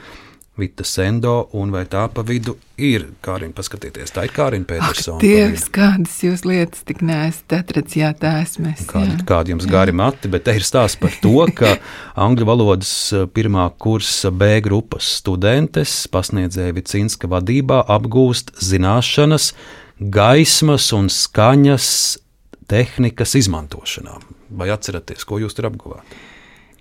[0.58, 5.16] Vita Sendo, un vai tā pa vidu ir Kārina, paskatieties, tā ir Kārina Petersona.
[5.22, 8.82] Dievs, kādas jūs lietas tik neesat atradzis, jā, tā esmu es.
[8.90, 11.78] Kādi, kādi jums gari mati, bet te ir stāsts par to, ka
[12.26, 12.92] angļu valodas
[13.32, 19.54] pirmā kursa B grupas studentes pasniedzēja Vicinska vadībā apgūst zināšanas,
[20.12, 21.88] gaismas un skaņas
[22.68, 24.20] tehnikas izmantošanā.
[24.52, 26.20] Vai atceraties, ko jūs tur apguvāt?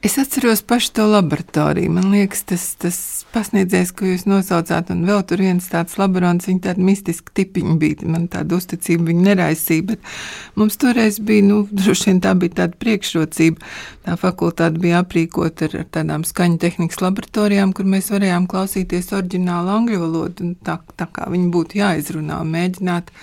[0.03, 1.91] Es atceros pašu to laboratoriju.
[1.91, 2.95] Man liekas, tas, tas
[3.35, 8.07] pasniedzējs, ko jūs nosaucāt, un vēl tur viens tāds laborants, viņa tāda mistiska tipiņa bija.
[8.09, 10.09] Man tāda uzticība viņa neraisīja, bet
[10.57, 13.69] mums toreiz bija, nu, droši vien tā bija tāda priekšrocība.
[14.07, 19.75] Tā fakultāte bija aprīkota ar, ar tādām skaņu tehnikas laboratorijām, kur mēs varējām klausīties oriģinālu
[19.77, 23.13] angļu valodu, tā, tā kā viņi būtu jāizrunā un mēģināt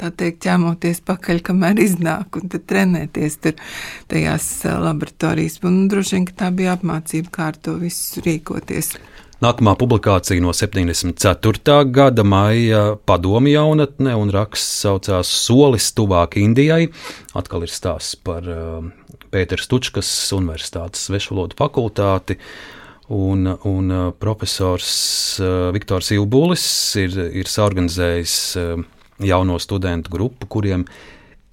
[0.00, 3.56] tā teikt, ķēmoties pakaļ, kamēr iznāk, un tad trenēties tur
[4.10, 4.48] tajās
[4.82, 5.60] laboratorijas.
[5.66, 8.94] Un droši vien, ka tā bija apmācība, kā ar to visu rīkoties.
[9.44, 11.74] Nākamā publikācija no 74.
[11.92, 16.86] gada maija padomi jaunatne un raksts saucās Solis tuvāk Indijai.
[17.36, 18.86] Atkal ir stāsts par uh,
[19.34, 22.38] Pēters Tučkas Universitātes svešvalodu fakultāti.
[23.12, 24.88] Un, un uh, profesors
[25.42, 26.64] uh, Viktors Ilbulis
[27.02, 28.86] ir, ir saorganizējis uh,
[29.20, 30.86] jauno studentu grupu, kuriem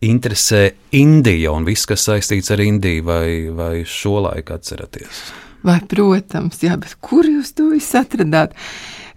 [0.01, 0.63] interesē
[0.97, 5.23] Indija un viss, kas saistīts ar Indiju, vai, vai šo laiku atceraties?
[5.61, 8.55] Vai, protams, jā, bet kur jūs to visu atradāt?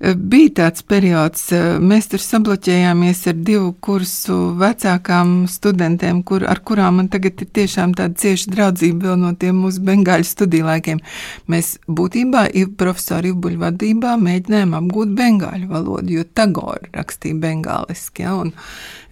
[0.04, 1.46] Bija tāds periods,
[1.80, 7.94] mēs tur sabloķējāmies ar divu kursu vecākām studentēm, kur, ar kurām man tagad ir tiešām
[7.96, 11.00] tāda cieša draudzība vēl no tiem mūsu bengāļu studiju laikiem.
[11.48, 12.42] Mēs būtībā
[12.76, 18.26] profesoru Ibuļu vadībā mēģinājām apgūt bengāļu valodu, jo Tagora rakstīja bengāliski.
[18.26, 18.36] Ja,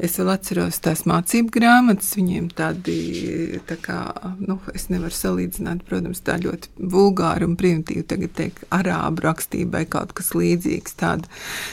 [0.03, 2.99] es vēl atceros tās mācību grāmatas, viņiem tādi,
[3.71, 4.03] tā kā,
[4.45, 10.13] nu, es nevaru salīdzināt, protams, tā ļoti vulgāri un primitīvi tagad teikt arābu rakstībai kaut
[10.19, 11.27] kas līdzīgs vajadzīgs tād,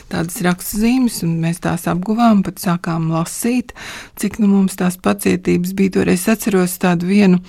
[0.09, 3.73] tādas rakstzīmes, un mēs tās apguvām, pat sākām lasīt,
[4.17, 5.99] cik nu mums tās pacietības bija.
[5.99, 7.39] Toreiz atceros tādu vienu,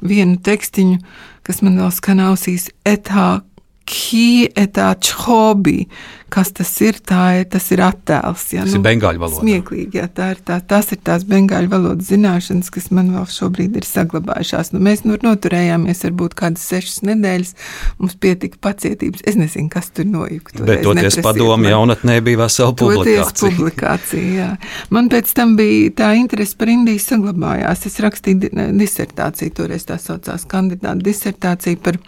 [0.00, 1.00] vienu tekstiņu,
[1.42, 3.42] kas man vēl skan ausīs, etā
[3.90, 5.88] Ki etāč hobby,
[6.30, 8.44] kas tas ir, tā ir, tas ir attēls.
[8.54, 9.42] Ja, tas nu, ir bengāļu valoda.
[9.42, 13.78] Smieklīgi, jā, tā ir tā, tās ir tās bengāļu valodas zināšanas, kas man vēl šobrīd
[13.80, 14.70] ir saglabājušās.
[14.74, 17.50] Nu, mēs nu, noturējāmies varbūt kādas sešas nedēļas,
[17.98, 19.24] mums pietika pacietības.
[19.26, 20.60] Es nezinu, kas tur nojuka.
[20.68, 23.50] Bet toties padomu jaunatnē bija vesela publikācija.
[23.50, 24.52] publikācija jā.
[24.94, 27.84] Man pēc tam bija tā interese par Indiju saglabājās.
[27.90, 31.98] Es rakstīju disertāciju, toreiz tā saucās kandidāta disertācija par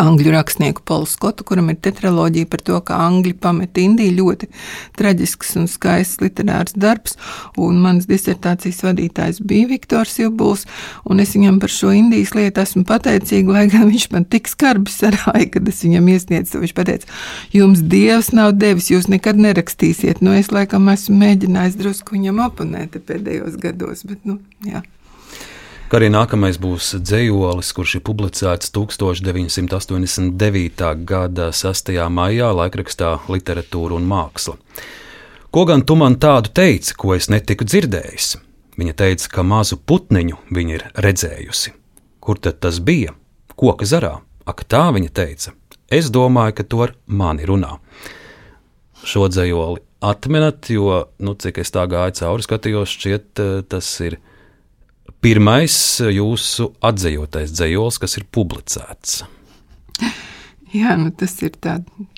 [0.00, 4.16] angļu rakstnieku Polu Skotu, kuram ir tetraloģija par to, kā angļi pamet Indiju.
[4.20, 4.48] Ļoti
[4.98, 7.16] traģisks un skaists literārs darbs,
[7.60, 10.66] un mans disertācijas vadītājs bija Viktors Ilbuls,
[11.04, 14.92] un es viņam par šo Indijas lietu esmu pateicīga, lai gan viņš man tik skarbi
[14.92, 16.62] sarāja, kad es viņam iesniedzu.
[16.62, 17.10] Viņš teica,
[17.56, 20.22] jums Dievs nav devis, jūs nekad nerakstīsiet.
[20.24, 24.84] Nu, es laikam esmu mēģinājis drusku viņam oponēt pēdējos gados, bet, nu, jā
[25.90, 30.86] ka arī nākamais būs dzējolis, kurš ir publicēts 1989.
[31.02, 31.90] gada 6.
[32.14, 34.54] maijā laikrakstā Literatūra un māksla.
[35.50, 38.38] Ko gan tu man tādu teici, ko es netiku dzirdējis?
[38.78, 41.74] Viņa teica, ka mazu putniņu viņa ir redzējusi.
[42.22, 43.10] Kur tad tas bija?
[43.58, 44.22] Koka zarā.
[44.46, 45.58] Ak, tā viņa teica.
[45.90, 47.82] Es domāju, ka to ar mani runā.
[49.02, 54.22] Šo dzējoli atmenat, jo, nu, cik es tā gāju cauri, skatījos, šķiet, eh, tas ir
[55.24, 55.74] pirmais
[56.10, 59.20] jūsu atzījotais dzējols, kas ir publicēts.
[60.74, 62.08] Jā, nu tas ir tāds.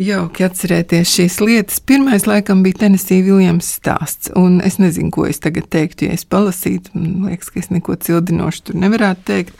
[0.00, 1.80] Jauki atcerēties šīs lietas.
[1.84, 4.30] Pirmais, laikam, bija Tennessee Viljams stāsts.
[4.38, 6.94] Un es nezinu, ko es tagad teiktu, ja es palasītu.
[6.96, 9.58] Man liekas, ka es neko cildinošu tur nevarētu teikt.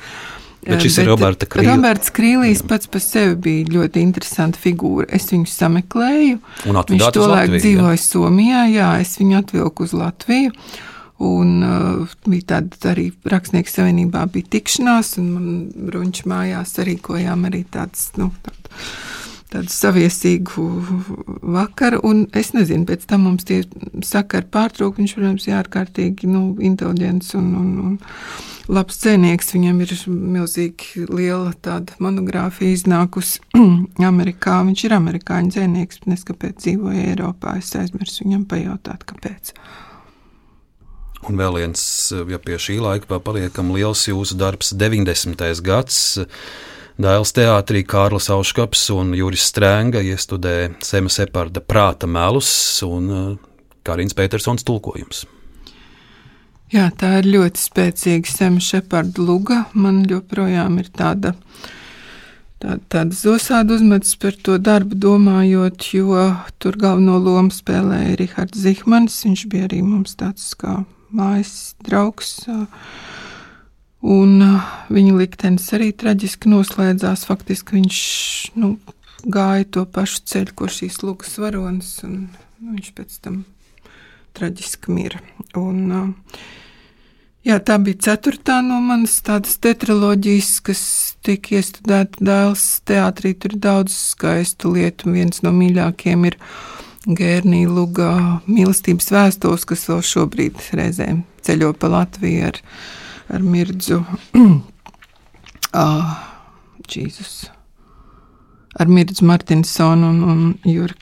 [0.64, 1.68] Bet šis Bet ir Roberta Krīls.
[1.68, 5.11] Roberts Krīlīs pats par sevi bija ļoti interesanta figūra.
[5.12, 6.40] Es viņu sameklēju.
[6.64, 10.57] Viņš to laiku dzīvoja Somijā, jā, es viņu atvilku uz Latviju.
[11.20, 15.48] Un uh, bija tāda arī rakstnieku savienībā bija tikšanās, un man
[15.90, 18.78] bruņš mājās sarīkojām arī tāds, nu, tādu,
[19.52, 20.64] tādu saviesīgu
[21.59, 23.61] vakaru, un es nezinu, pēc tam mums tie
[24.06, 29.94] sakari pārtrūk, viņš, protams, ir ārkārtīgi, nu, inteliģents un, un, un labs cēnieks, viņam ir
[30.09, 33.42] milzīgi liela tāda monogrāfija iznākusi
[34.11, 39.54] Amerikā, viņš ir amerikāņu dzēnieks, neskapēc dzīvoja Eiropā, es aizmirsu viņam pajautāt, kāpēc.
[41.28, 41.83] Un vēl viens,
[42.33, 45.42] ja pie šī laika paliekam, liels jūsu darbs, 90.
[45.64, 46.18] gads.
[47.00, 52.50] Dēls teātrī Kārlis Auškaps un Juris Strēnga iestudē Sema Separda prāta melus
[52.85, 53.28] un uh,
[53.87, 55.24] Kārins Petersons tulkojums.
[56.70, 59.62] Jā, tā ir ļoti spēcīga Sema Separda luga.
[59.72, 61.33] Man joprojām ir tāda,
[62.61, 66.28] tāda, tāda zosāda uzmetas par to darbu domājot, jo
[66.61, 69.18] tur galveno lomu spēlēja Rihards Zihmans.
[69.24, 70.83] Viņš bija arī mums tāds kā
[71.16, 72.44] mājas draugs.
[74.01, 74.37] Un
[74.88, 77.27] viņa liktenis arī traģiski noslēdzās.
[77.29, 77.99] Faktiski viņš
[78.61, 78.75] nu,
[79.25, 82.31] gāja to pašu ceļu, ko šīs lūgas varonis, un
[82.62, 83.42] viņš pēc tam
[84.38, 85.20] traģiski mira.
[85.59, 86.16] Un,
[87.40, 90.81] Jā, tā bija ceturtā no manas tādas tetraloģijas, kas
[91.25, 93.33] tika iestudēta dēls teātrī.
[93.33, 95.09] Tur ir daudz skaistu lietu.
[95.14, 96.37] Viens no mīļākajiem ir
[97.08, 102.60] Gērnī Lugā mīlestības vēstules, kas vēl šobrīd reizēm ceļo pa Latviju ar,
[103.32, 104.02] ar mirdzu.
[105.84, 106.10] ah,
[106.90, 107.48] Jēzus!
[108.80, 110.94] Ar mirdzu Martinsonu un, un Juri,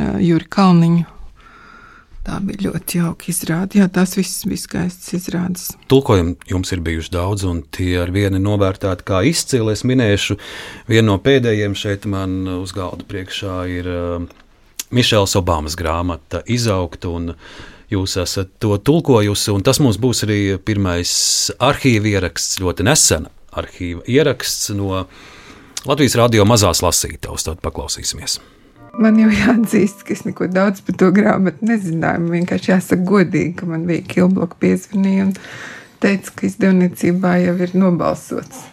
[0.00, 1.12] uh, Juri Kalniņu
[2.22, 3.80] Tā bija ļoti jauka izrāde.
[3.80, 5.64] Jā, tās visas bija skaistas izrādes.
[5.90, 9.74] Tulkojumi jums ir bijuši daudz, un tie ar vienu novērtēti kā izcili.
[9.74, 10.36] Es minēšu,
[10.86, 14.28] vienu no pēdējiem šeit man uz galda priekšā ir uh,
[14.92, 17.06] Mišels Obamas grāmata Izaugt.
[17.92, 21.12] Jūs esat to tulkojusi, un tas mums būs arī pirmais
[21.60, 25.04] arhīva ieraksts, ļoti nesen arhīva ieraksts no
[25.84, 27.44] Latvijas radio mazās lasītavas.
[27.48, 28.38] Tad paklausīsimies.
[29.00, 32.24] Man jau jāatzīst, ka es neko daudz par to grāmatu nezināju.
[32.24, 35.32] Man vienkārši jāsaka godīgi, ka man bija Kilbloka piezvanīja un
[36.04, 38.71] teica, ka izdevniecībā jau ir nobalsots.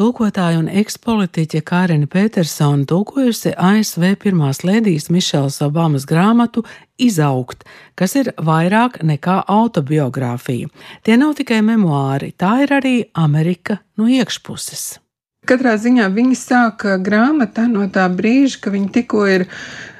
[0.00, 6.62] Tūkotāja un ekspolitiķe Kārina Petersona tulkojusi ASV pirmās lēdijas Mišelas Obamas grāmatu
[6.96, 7.66] Izaugt,
[8.00, 10.70] kas ir vairāk nekā autobiogrāfija.
[11.04, 14.86] Tie nav tikai memoāri, tā ir arī Amerika no iekšpuses.
[15.44, 19.50] Katrā ziņā viņi sāka grāmatā no tā brīža, ka viņi tikko ir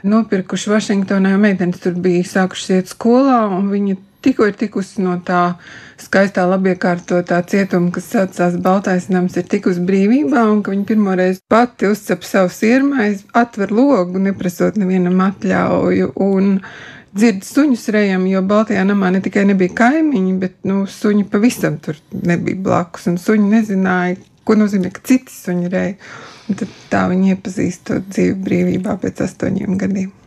[0.09, 5.17] nopirkuši Vašingtonā, jo meitenes tur bija sākušas iet skolā, un viņi tikko ir tikusi no
[5.27, 5.41] tā
[6.01, 11.91] skaistā, labiekārtotā cietuma, kas saucās Baltais nams, ir tikus brīvībā, un ka viņi pirmoreiz pati
[11.91, 16.57] uzcep savu sirmais, atver logu, neprasot nevienam atļauju, un
[17.17, 21.99] dzird suņus rejam, jo Baltijā namā ne tikai nebija kaimiņi, bet, nu, suņi pavisam tur
[22.13, 25.99] nebija blakus, un suņi nezināja, ko nozīmē, ka citi suņi rēja.
[26.51, 30.20] Tad tā viņi iepazīst to dzīvi brīvībā pēc astoņiem gadiem.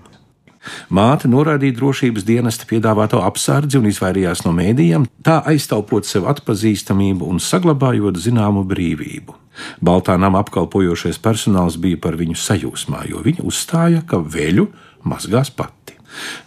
[0.93, 7.41] Māte noraidīja drošības dienesta piedāvāto apsardzi un izvairījās no mēdījiem, tā aiztaupot sev atpazīstamību un
[7.43, 9.35] saglabājot zināmu brīvību.
[9.83, 14.69] Baltā nama apkalpojošais personāls bija par viņu sajūsmā, jo viņa uzstāja, ka veļu
[15.05, 15.97] mazgās pati.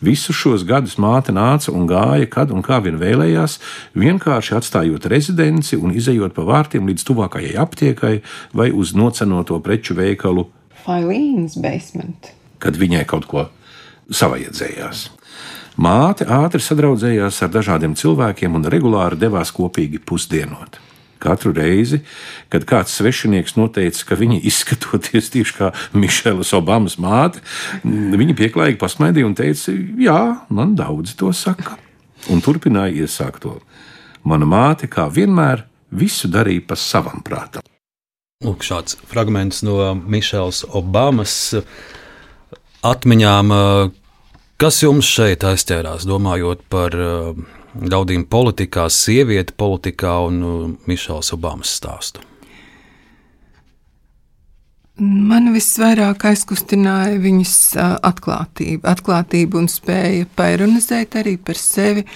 [0.01, 3.59] Visus šos gadus māte nāca un gāja, kad un kā vien vēlējās,
[3.99, 8.15] vienkārši atstājot rezidenci un izējot pa vārtiem līdz tuvākajai aptiekai
[8.55, 10.47] vai uz nocenoto preču veikalu
[10.87, 12.31] Failīnas basement.
[12.63, 13.49] Kad viņai kaut ko
[14.11, 15.07] savajadzējās.
[15.77, 20.79] Māte ātri sadraudzējās ar dažādiem cilvēkiem un regulāri devās kopīgi pusdienot.
[21.21, 22.03] Katru reizi,
[22.53, 27.43] kad kāds svešinieks noteica, ka viņi izskatoties tieši kā Mišelas Obamas māte,
[27.85, 31.79] viņa pieklājīgi pasmaidīja un teica, jā, man daudzi to saka.
[32.33, 33.59] Un turpināja iesākt to.
[34.27, 37.65] Mana māte, kā vienmēr, visu darīja pa savam prātam.
[38.45, 41.55] Lūk, šāds fragments no Mišelas Obamas
[42.93, 43.53] atmiņām.
[44.57, 46.97] Kas jums šeit aizķērās, domājot par
[47.77, 52.25] Daudīm politikā, sieviete politikā un Mišels Obamas stāstu?
[54.97, 57.51] Man visvairāk aizkustināja viņas
[58.09, 62.07] atklātība, atklātība un spēja paironizēt arī par sevi.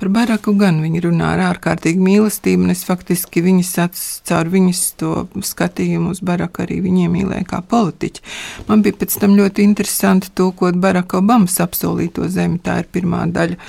[0.00, 4.82] Par Baraku gan viņa runā ar ārkārtīgu mīlestību, un es faktiski viņas acis caur viņas
[5.02, 5.12] to
[5.50, 8.24] skatījumu uz Baraku arī viņa iemīlēja kā politiķi.
[8.72, 13.60] Man bija pēc tam ļoti interesanti tulkot Baraka Obamas apsolīto zemi, tā ir pirmā daļa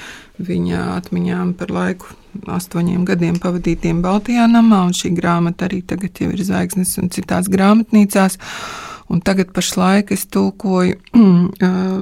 [0.46, 2.16] viņa atmiņām par laiku
[2.52, 7.50] astoņiem gadiem pavadītiem Baltijā namā, un šī grāmata arī tagad jau ir zvaigznes un citās
[7.52, 8.40] grāmatnīcās.
[9.12, 12.02] Un tagad pašlaik es tulkoju uh,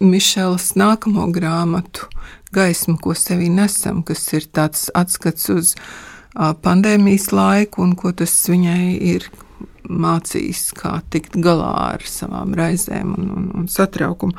[0.00, 2.08] Mišelas nākamo grāmatu
[2.56, 8.32] Gaismu, ko sevī nesam, kas ir tāds atskats uz uh, pandēmijas laiku un ko tas
[8.48, 9.28] viņai ir
[9.86, 14.34] mācījis, kā tikt galā ar savām raizēm un, un, un satraukumu.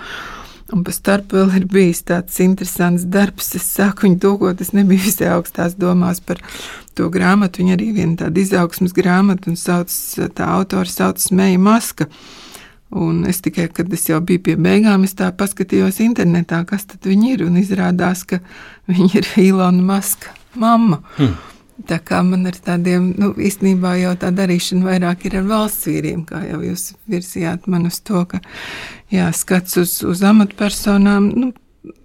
[0.75, 3.53] Un pa starp vēl ir bijis tāds interesants darbs.
[3.55, 6.41] Es sāku viņu tūkot, es nebiju visai augstās domās par
[6.97, 7.63] to grāmatu.
[7.63, 9.93] Viņa arī viena tāda izaugsmas grāmata, un sauc,
[10.35, 12.09] tā autora sauc Meija Maska.
[12.97, 17.07] Un es tikai, kad es jau biju pie beigām, es tā paskatījos internetā, kas tad
[17.07, 18.39] viņi ir, un izrādās, ka
[18.87, 21.01] viņi ir Ilona Maska mamma.
[21.17, 21.35] Hmm.
[21.87, 26.23] Tā kā man ar tādiem, nu, īstenībā jau tā darīšana vairāk ir ar valsts vīriem,
[26.25, 28.41] kā jau jūs virzījāt man uz to, ka,
[29.13, 31.53] jā, skats uz, uz amatpersonām, nu,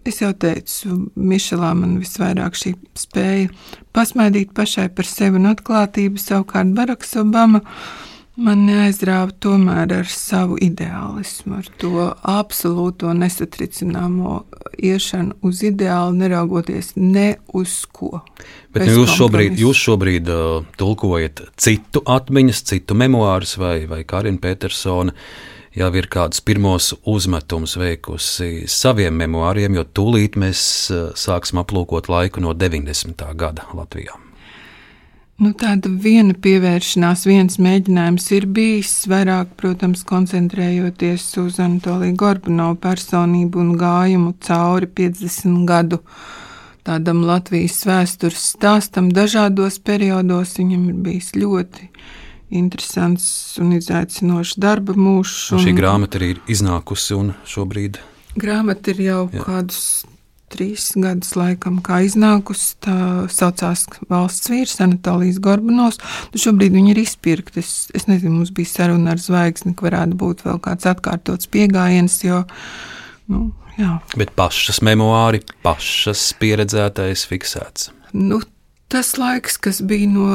[0.09, 3.51] es jau teicu, Mišelā man visvairāk šī spēja
[3.97, 7.63] pasmaidīt pašai par sevi un atklātību, savukārt Baraks Obama.
[7.63, 14.39] Uh, Man neaizrāva tomēr ar savu ideālismu, ar to absolūto nesatricināmo
[14.81, 18.23] iešanu uz ideālu, neraugoties ne uz ko.
[18.73, 24.41] Bet nu, jūs, šobrīd, jūs šobrīd uh, tulkojat citu atmiņas, citu memoārus, vai, vai Karina
[24.41, 25.13] Petersona
[25.77, 32.45] jau ir kādus pirmos uzmetumus veikusi saviem memoāriem, jo tūlīt mēs uh, sāksim aplūkot laiku
[32.45, 33.25] no 90.
[33.39, 34.19] gada Latvijā.
[35.43, 43.59] Nu, tāda viena pievēršanās, viens mēģinājums ir bijis, vairāk, protams, koncentrējoties uz Anatoliju Gorbunovu personību
[43.65, 45.99] un gājumu cauri 50 gadu
[46.87, 50.55] tādam Latvijas vēstures stāstam dažādos periodos.
[50.61, 51.89] Viņam ir bijis ļoti
[52.53, 55.53] interesants un izaicinošs darba mūžs.
[55.57, 55.65] Un...
[55.65, 58.01] Šī grāmata arī ir iznākusi un šobrīd.
[58.39, 59.45] Grāmata ir jau Jā.
[59.45, 59.83] kādus
[60.53, 62.75] trīs gadus laikam kā iznākusi.
[62.85, 62.97] Tā
[63.33, 66.01] saucās valsts vīrs Anatolijas Gorbanovs.
[66.33, 67.63] Nu, šobrīd viņi ir izpirkti.
[67.65, 72.19] Es, es nezinu, mums bija saruna ar zvaigzni, ka varētu būt vēl kāds atkārtots piegājiens,
[72.27, 72.43] jo,
[73.33, 73.47] nu,
[73.79, 73.97] jā.
[74.19, 77.91] Bet pašas memoāri, pašas pieredzētais fiksēts.
[78.13, 78.43] Nu,
[78.93, 80.27] tas laiks, kas bija no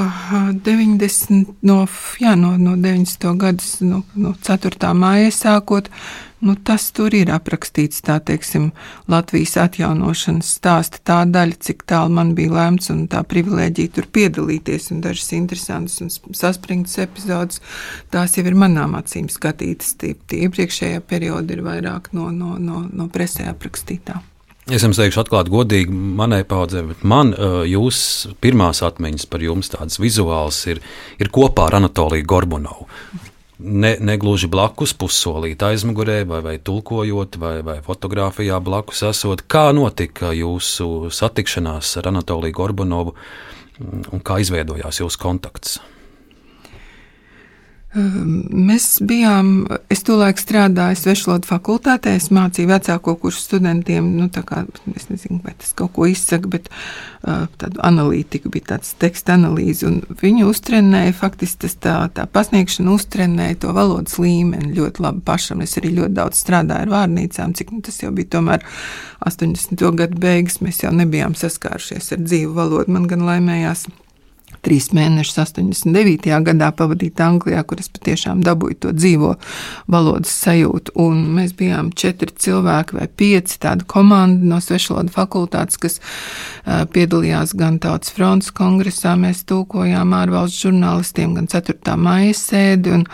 [0.66, 1.84] 90, no,
[2.20, 3.30] jā, no, no 90.
[3.38, 4.94] gadus, no, no 4.
[4.98, 5.92] māja sākot,
[6.40, 8.68] Nu, tas tur ir aprakstīts, tā teiksim,
[9.10, 14.92] Latvijas atjaunošanas stāsta tā daļa, cik tālu man bija lēmts un tā privilēģija tur piedalīties,
[14.94, 17.64] un dažas interesantas un saspringtas epizodes,
[18.14, 19.96] tās jau ir manām acīm skatītas.
[19.98, 24.22] Tie, tie iepriekšējā perioda ir vairāk no, no, no, no presē aprakstītā.
[24.68, 27.32] Es jums teikšu, atklāti, godīgi, manai paudzei, bet man
[27.68, 28.00] jūs
[28.44, 30.82] pirmās atmiņas par jums, tādas vizuālas, ir,
[31.24, 32.90] ir kopā ar Anatoliju Gorbunovu
[33.60, 39.46] ne, negluži blakus pussolīt aizmugurē, vai, vai tulkojot, vai, vai fotografijā blakus esot.
[39.50, 43.16] Kā notika jūsu satikšanās ar Anatoliju Gorbunovu
[44.14, 45.78] un kā izveidojās jūsu kontakts?
[47.98, 54.44] Ehm, mēs bijām, es tolaik strādāju Svešvalodu fakultātē, es mācīju vecāko kursu studentiem, nu tā
[54.46, 59.34] kā, es nezinu, vai tas kaut ko izsaka, bet uh, tādu analītiku bija tāds teksta
[59.38, 65.24] analīze, un viņi uztrenēja, faktiski tas tā, tā pasniegšana uztrenēja to valodas līmeni ļoti labi
[65.26, 65.64] pašam.
[65.66, 68.66] Es arī ļoti daudz strādāju ar vārnīcām, cik nu, tas jau bija tomēr
[69.26, 69.88] 80.
[69.98, 73.88] gadu beigas, mēs jau nebijām saskārušies ar dzīvu valodu, man gan laimējās
[74.68, 76.28] trīs mēnešus 89.
[76.44, 79.34] gadā pavadīt Anglijā, kur es patiešām dabūju to dzīvo
[79.92, 80.96] valodas sajūtu.
[81.00, 87.56] Un mēs bijām četri cilvēki vai pieci tāda komanda no svešvalodu fakultātes, kas uh, piedalījās
[87.58, 91.96] gan Tautas fronts kongresā, mēs tūkojām ārvalstu žurnālistiem, gan 4.
[92.02, 92.98] maija sēdi.
[92.98, 93.06] Un,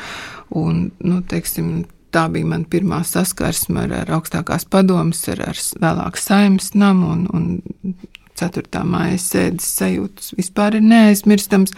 [0.58, 1.84] un, nu, teiksim,
[2.14, 7.24] tā bija mana pirmā saskarsme ar, ar augstākās padomas, ar, ar vēlāk saimnes namu un,
[7.34, 8.04] un
[8.40, 8.84] 4.
[8.88, 11.74] māja sēdes sajūtas vispār ir neaizmirstams,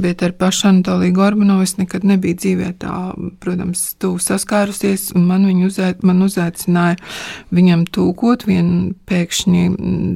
[0.00, 2.96] bet ar pašu Anatoliju Gorbanovu es nekad nebiju dzīvē tā,
[3.42, 6.98] protams, tuvu saskārusies, un man viņu uzēt, man uzaicināja
[7.54, 8.72] viņam tūkot vien
[9.10, 9.68] pēkšņi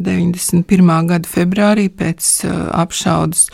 [0.07, 0.97] 91.
[1.13, 3.49] gada februārī pēc uh, apšaudas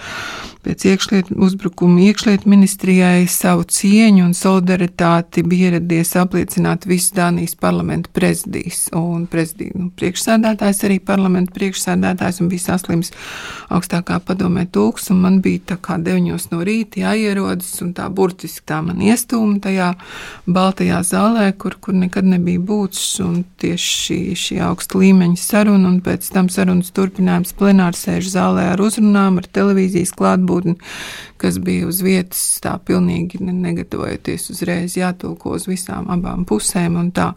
[0.63, 8.11] pēc iekšlietu uzbrukuma iekšlietu ministrijai savu cieņu un solidaritāti bija ieradies apliecināt visu Dānijas parlamentu
[8.15, 8.85] prezidijas.
[8.97, 13.11] Un prezidija, nu, priekšsēdētājs arī parlamentu priekšsēdētājs un bija saslims
[13.73, 18.65] augstākā padomē tūks, un man bija tā kā deviņos no rīta jāierodas, un tā burtiski
[18.71, 19.91] tā man iestūma tajā
[20.47, 26.01] baltajā zālē, kur, kur nekad nebija būts, un tieši šī, šī augsta līmeņa saruna, un
[26.05, 30.77] pēc tam sarunas turpinājums plenārsēžu zālē ar uzrunām, ar televīzijas klātbūtni klātbūtni,
[31.41, 37.33] kas bija uz vietas, tā pilnīgi negatavojoties uzreiz jātulko uz visām abām pusēm un tā.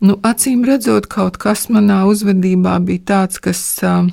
[0.00, 4.06] Nu, acīm redzot, kaut kas manā uzvedībā bija tāds, kas uh,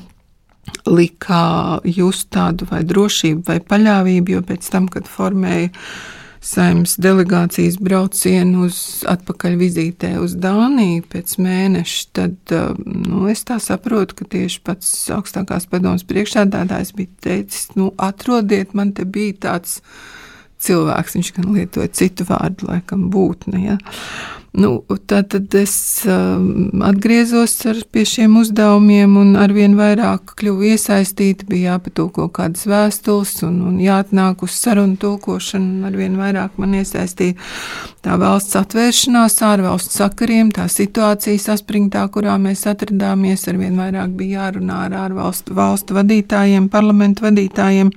[0.87, 5.73] lika just tādu vai drošību vai paļāvību, jo pēc tam, kad formēju
[6.43, 8.77] saimnes delegācijas braucienu uz
[9.09, 14.91] atpakaļ vizītē uz Dāniju pēc mēneša, tad uh, nu, es tā saprotu, ka tieši pats
[15.15, 19.79] augstākās padomas priekšsēdētājs bija teicis, nu, atrodiet, man te bija tāds
[20.67, 23.65] cilvēks, viņš gan lietoja citu vārdu, laikam, būtne.
[23.67, 23.77] Ja?
[24.55, 31.47] Nu, tad, tad es um, atgriezos ar, pie šiem uzdevumiem, un arvien vairāk kļuvu iesaistīta.
[31.49, 35.81] Bija jāpatūko kādas vēstules, un, un jāatnāk uz sarunu tulkošanu.
[35.89, 37.33] Arvien vairāk man iesaistīja
[38.05, 43.49] tā valsts atvēršanās, ārvalstu sakariem, tā situācija saspringtā, kurā mēs atradāmies.
[43.49, 47.89] Arvien vairāk bija jārunā ar ārvalstu valstu vadītājiem, parlamentu vadītājiem.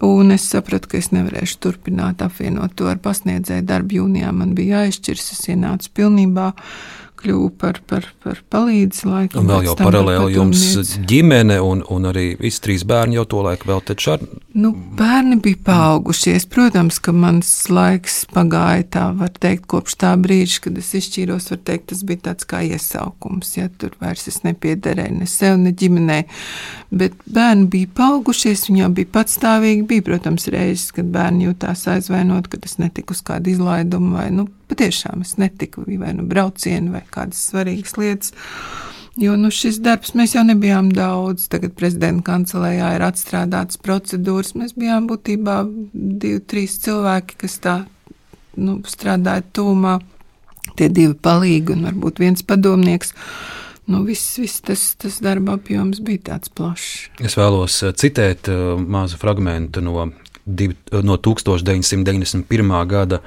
[0.00, 3.98] Un es sapratu, ka es nevarēšu turpināt apvienot to ar pasniedzēju darbu.
[3.98, 6.46] Jūnijā man bija jāizšķirs, es ienācu pilnībā
[7.20, 9.04] kļuvu par, par, par palīdzi.
[9.08, 10.62] Laikam, un vēl jau paralēli jums
[11.10, 14.24] ģimene un, un arī visi trīs bērni jau to laiku vēl taču ar.
[14.56, 16.46] Nu, bērni bija paaugušies.
[16.50, 21.62] Protams, ka mans laiks pagāja tā, var teikt, kopš tā brīža, kad es izšķīros, var
[21.70, 26.22] teikt, tas bija tāds kā iesaukums, ja tur vairs es nepiederēju ne sev, ne ģimenei.
[26.90, 29.86] Bet bērni bija paaugušies, viņi jau bija patstāvīgi.
[29.90, 34.48] Bija, protams, reizes, kad bērni jutās aizvainot, ka es netiku uz kādu izlaidumu vai, nu,
[34.70, 38.32] patiešām es netiku vai nu braucienu vai kādas svarīgas lietas.
[39.20, 41.48] Jo nu, šis darbs mēs jau nebijām daudz.
[41.52, 44.54] Tagad prezidenta kancelējā ir atstrādātas procedūras.
[44.56, 45.60] Mēs bijām būtībā
[45.92, 47.76] divi, trīs cilvēki, kas tā
[48.56, 49.98] nu, strādāja tūmā.
[50.78, 53.12] Tie divi palīgi un varbūt viens padomnieks.
[53.90, 57.10] Nu, viss, viss tas, tas darba apjoms bija tāds plašs.
[57.18, 60.06] Es vēlos eh, citēt uh, mazu fragment no,
[60.56, 60.74] div,
[61.06, 62.74] no 1991.
[62.90, 63.20] gada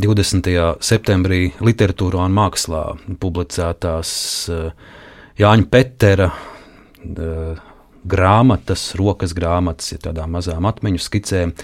[0.00, 0.50] 20.
[0.80, 2.84] septembrī literatūrā un mākslā
[3.22, 4.14] publicētās
[4.52, 4.72] uh,
[5.40, 7.62] Jāņa Petera uh,
[8.04, 11.56] grāmatas, rokas grāmatas, ir tādām mazām atmiņu skicēm.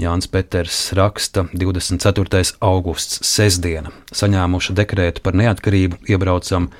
[0.00, 2.56] Jānis Peters raksta 24.
[2.64, 3.92] augusts, sestdiena.
[4.16, 6.70] Saņēmuši dekrētu par neatkarību, iebraucam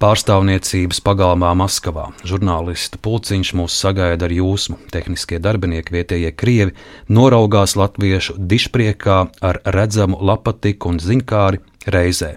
[0.00, 2.08] pārstāvniecības pagalmā Maskavā.
[2.28, 4.78] Žurnālistu pulciņš mūs sagaida ar jūsmu.
[4.94, 6.76] Tehniskie darbinieki, vietējie krievi,
[7.12, 11.62] noraugās latviešu dišpriekā ar redzamu lapatiku un ziņkāri
[11.92, 12.36] reizē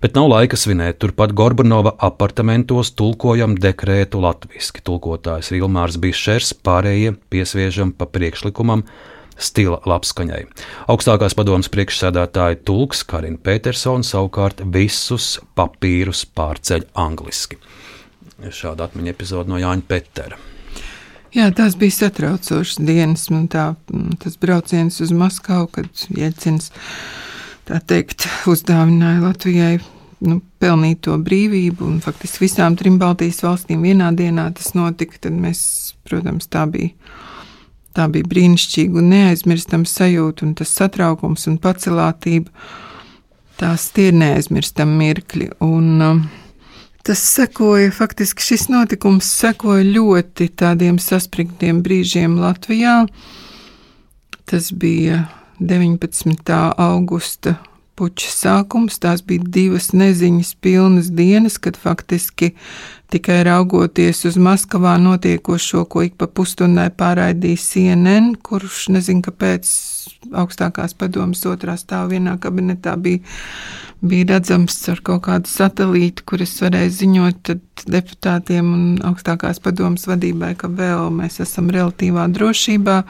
[0.00, 0.98] bet nav laika svinēt.
[1.00, 4.80] Turpat Gorbanova apartamentos tulkojam dekrētu latviešu.
[4.86, 8.86] Tulkotājs Ilmārs Bišers, pārējie piesviežam pa priekšlikumam.
[9.40, 10.42] Stila labskaņai.
[10.92, 17.56] Augstākās padomas priekšsēdētāja Tulks Karina Petersona savukārt visus papīrus pārceļ angliski.
[18.40, 20.40] Šāda atmiņa epizode no Jāņa Petera.
[21.30, 23.28] Jā, tās bija satraucošas dienas.
[23.30, 23.70] Man tā,
[24.22, 26.72] tas brauciens uz Maskavu, kad Jēdzins
[27.68, 29.78] tā teikt, uzdāvināja Latvijai
[30.26, 35.62] nu, pelnīto brīvību, un faktiski visām trim Baltijas valstīm vienā dienā tas notika, tad mēs,
[36.08, 36.92] protams, tā bija.
[37.96, 42.52] Tā bija brīnišķīga un neaizmirstama sajūta, un tas satraukums un pacelātība.
[43.60, 45.48] Tās tie ir neaizmirstami mirkļi.
[45.66, 46.20] Un, uh,
[47.06, 53.02] tas sekoja, faktiski šis notikums sekoja ļoti tādiem saspringtiem brīžiem Latvijā.
[54.48, 55.24] Tas bija
[55.60, 56.54] 19.
[56.80, 57.58] augusta
[58.00, 58.96] puča sākums.
[59.02, 62.54] Tās bija divas neziņas pilnas dienas, kad faktiski
[63.12, 69.68] tikai raugoties uz Maskavā notiekošo, ko ik pa pusstundai pārraidīja CNN, kurš nezinu, kāpēc
[70.40, 73.20] augstākās padomas otrā stāvā vienā kabinetā bija,
[74.00, 77.52] bija redzams ar kaut kādu satelītu, kuras varēja ziņot
[77.90, 83.00] deputātiem un augstākās padomas vadībai, ka vēl mēs esam relatīvā drošībā.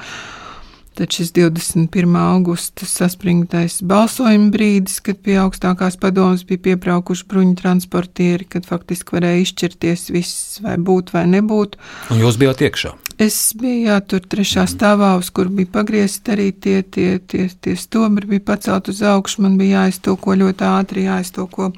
[1.00, 2.16] Tad šis 21.
[2.20, 9.38] augusta saspringtais balsojuma brīdis, kad pie augstākās padomas bija piebraukuši bruņu transportieri, kad faktiski varēja
[9.46, 11.78] izšķirties viss, vai būt vai nebūt.
[12.12, 12.92] Un jūs bijāt iekšā?
[13.16, 17.78] Es biju jā, tur trešā stāvā, uz kur bija pagriezti arī tie, tie, tie, tie
[17.80, 19.46] stobri, bija pacelt uz augšu.
[19.46, 21.70] Man bija jāiztoko ļoti ātri, jāiztoko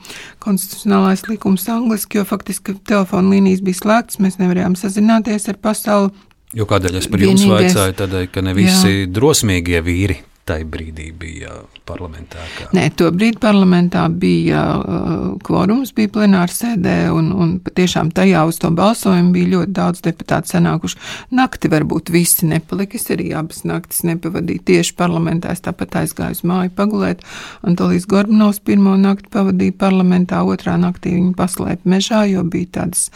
[0.42, 6.10] konstitucionālais likums angliski, jo faktiski telefona līnijas bija slēgtas, mēs nevarējām sazināties ar pasauli.
[6.52, 9.08] Jo kādēļ es par jums vaicāju, tādēļ, ka ne visi jā.
[9.08, 10.18] drosmīgie vīri
[10.48, 11.54] tajā brīdī bija
[11.86, 12.42] parlamentā?
[12.56, 12.68] Kā?
[12.74, 18.58] Nē, to brīdi parlamentā bija uh, kvorums, bija plenāra sēdē, un, un patiešām tajā uz
[18.62, 20.98] to balsojumu bija ļoti daudz deputātu sanākuši.
[21.38, 26.42] Nakti varbūt visi nepalika, es arī abas naktis nepavadīju tieši parlamentā, es tāpat aizgāju uz
[26.48, 27.22] māju pagulēt.
[27.66, 33.08] Antolijas Gorbanovs pirmo nakti pavadīja parlamentā, otrā naktī viņu paslēpa mežā, jo bija tādas,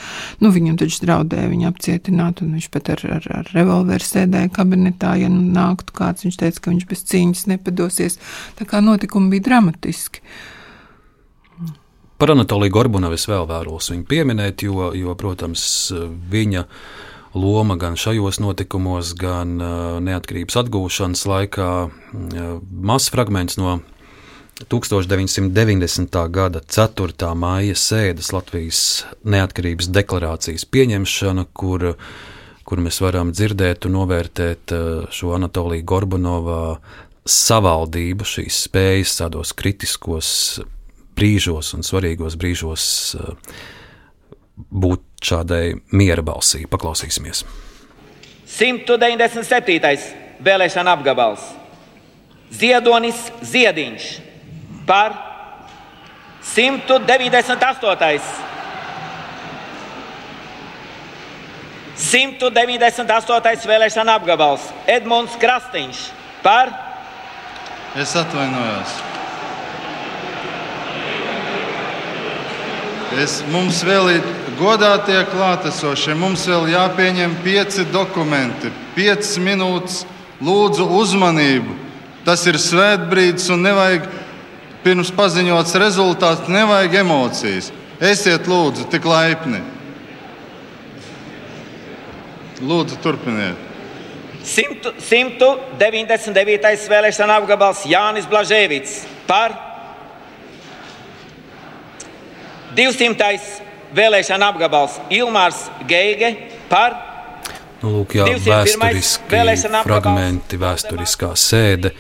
[0.43, 5.17] nu viņam taču draudēja viņu apcietināt, un viņš pat ar, ar, ar revolveru sēdēja kabinetā,
[5.21, 8.21] ja nu nāktu kāds, viņš teica, ka viņš bez cīņas nepadosies.
[8.59, 10.23] Tā kā notikumi bija dramatiski.
[12.17, 15.93] Par Anatoliju Gorbunovu es vēl vēlos viņu pieminēt, jo, jo, protams,
[16.33, 16.63] viņa
[17.37, 23.81] loma gan šajos notikumos, gan uh, neatkarības atgūšanas laikā uh, mazs fragments no
[24.65, 26.29] 1990.
[26.33, 27.35] gada 4.
[27.37, 28.81] maija sēdes Latvijas
[29.29, 31.91] neatkarības deklarācijas pieņemšana, kur,
[32.65, 34.73] kur mēs varam dzirdēt un novērtēt
[35.13, 36.63] šo Anatoliju Gorbunovā
[37.27, 40.31] savaldību, šīs spējas tādos kritiskos
[41.17, 42.87] brīžos un svarīgos brīžos
[43.19, 43.55] eh,
[44.57, 46.65] būt šādai miera balsī.
[46.71, 47.45] Paklausīsimies.
[48.57, 50.11] 197.
[50.45, 51.43] vēlēšana apgabals
[52.55, 54.05] Ziedonis Ziediņš
[54.87, 55.17] par
[56.55, 58.21] 198.
[61.97, 63.67] 198.
[63.67, 66.03] vēlēšana apgabals Edmunds Krastīņš
[66.45, 66.86] par
[67.97, 68.91] Es atvainojos.
[73.17, 74.27] Es, mums vēl ir
[74.59, 78.69] godātie klātesošie, mums vēl jāpieņem pieci dokumenti,
[78.99, 80.03] piecas minūtes.
[80.45, 81.73] Lūdzu, uzmanību.
[82.27, 84.11] Tas ir svētbrīdis un nevajag
[84.85, 87.71] pirms paziņots rezultāts, nevajag emocijas.
[87.97, 89.63] Esiet lūdzu tik laipni.
[92.61, 93.66] Lūdzu, turpiniet.
[94.47, 96.87] 199.
[96.91, 98.93] vēlēšana apgabals Jānis Blažēvits
[99.27, 99.51] par
[102.77, 103.41] 200.
[103.97, 106.31] vēlēšana apgabals Ilmārs Geige
[106.71, 106.91] par
[107.83, 108.49] Nu, lūk, jā, 201.
[108.49, 109.21] vēsturiski
[109.85, 111.91] fragmenti, vēsturiskā sēde.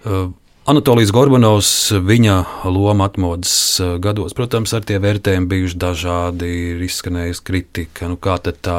[0.00, 0.32] Uh,
[0.70, 1.70] Anatolijas Gorbanovs,
[2.06, 2.34] viņa
[2.70, 3.52] loma atmodas
[3.82, 8.06] uh, gados, protams, ar tie vērtējumi bijuši dažādi, ir izskanējusi kritika.
[8.06, 8.76] Nu, kā tad tā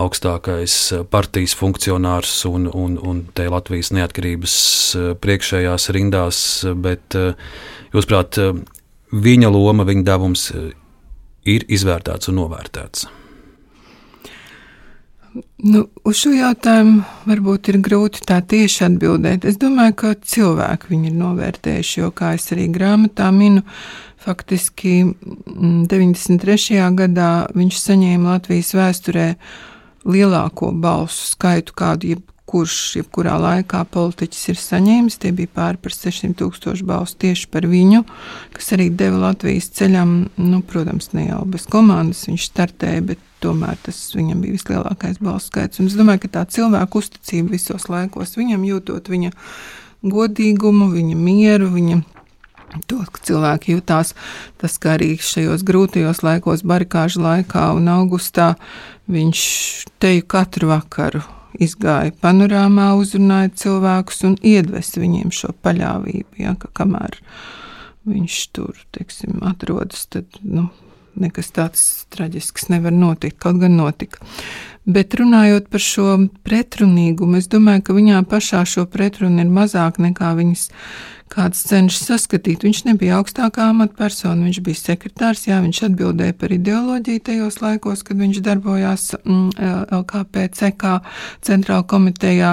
[0.00, 0.78] augstākais
[1.12, 4.56] partijas funkcionārs un, un, un te Latvijas neatkarības
[4.96, 6.40] uh, priekšējās rindās,
[6.80, 7.36] bet uh,
[7.92, 8.40] jūsuprāt,
[9.12, 10.48] viņa loma, viņa devums
[11.44, 13.08] ir izvērtēts un novērtēts.
[15.66, 19.46] Nu, uz šo jautājumu varbūt ir grūti tā tieši atbildēt.
[19.48, 23.64] Es domāju, ka cilvēki viņu ir novērtējuši, jo, kā es arī grāmatā minu,
[24.22, 26.80] faktiski mm, 93.
[26.98, 29.26] gadā viņš saņēma Latvijas vēsturē
[30.06, 32.16] lielāko balsu skaitu, kādu
[32.56, 35.18] jebkurš, jebkurā laikā politiķis ir saņēmis.
[35.20, 38.04] Tie bija pāri par 600 tūkstošu balsu tieši par viņu,
[38.54, 43.76] kas arī deva Latvijas ceļam, nu, protams, ne jau bez komandas viņš startēja, bet tomēr
[43.82, 45.80] tas viņam bija vislielākais balsu skaits.
[45.80, 49.32] Un es domāju, ka tā cilvēku uzticība visos laikos, viņam jūtot viņa
[50.06, 52.00] godīgumu, viņa mieru, viņa
[52.88, 54.14] to, ka cilvēki jutās,
[54.60, 58.54] tas, ka arī šajos grūtajos laikos, barikāžu laikā un augustā,
[59.06, 59.40] viņš
[60.02, 67.18] teju katru vakaru izgāja panorāmā, uzrunāja cilvēkus un iedvesa viņiem šo paļāvību, ja, ka kamēr
[68.06, 70.68] viņš tur, teiksim, atrodas, tad, nu,
[71.18, 71.82] nekas tāds
[72.14, 74.22] traģisks nevar notikt, kaut gan notika.
[74.86, 76.12] Bet runājot par šo
[76.46, 80.68] pretrunīgumu, es domāju, ka viņā pašā šo pretrunu ir mazāk nekā viņas
[81.32, 82.64] kāds cenšas saskatīt.
[82.66, 88.20] Viņš nebija augstākā amatpersona, viņš bija sekretārs, jā, viņš atbildēja par ideoloģiju tajos laikos, kad
[88.20, 89.48] viņš darbojās mm,
[90.00, 90.98] LKP CK
[91.46, 92.52] centrāla komitejā,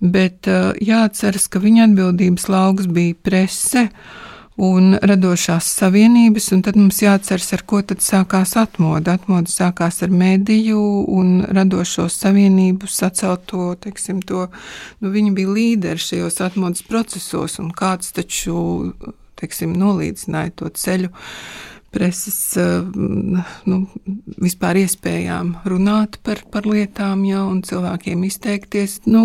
[0.00, 0.50] bet
[0.84, 3.88] jāatceras, ka viņa atbildības lauks bija prese
[4.60, 9.16] un radošās savienības, un tad mums jāatceras, ar ko tad sākās atmoda.
[9.18, 10.80] Atmoda sākās ar mediju
[11.10, 14.46] un radošo savienību sacelto, teiksim, to,
[15.00, 18.94] nu, viņi bija līderi šajos atmodas procesos, un kāds taču,
[19.40, 21.10] teiksim, nolīdzināja to ceļu
[21.94, 22.82] preses eh,
[23.70, 23.78] nu,
[24.42, 28.98] vispār iespējām runāt par, par lietām, jau un cilvēkiem izteikties.
[29.06, 29.24] Nu,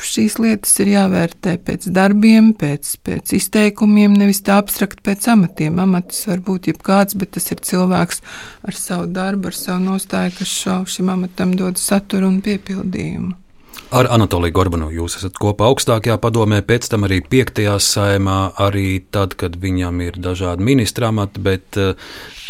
[0.00, 5.80] šīs lietas ir jāvērtē pēc darbiem, pēc, pēc izteikumiem, nevis tā abstrakt pēc amatiem.
[5.82, 8.22] Amatis var būt jebkāds, bet tas ir cilvēks
[8.66, 13.45] ar savu darbu, ar savu nostāju, kas šo, šim amatam dod saturu un piepildījumu.
[13.94, 19.34] Ar Anatoliju Gorbanu jūs esat kopā augstākajā padomē, pēc tam arī piektajā saimā, arī tad,
[19.38, 21.94] kad viņam ir dažādi ministra amati, bet uh,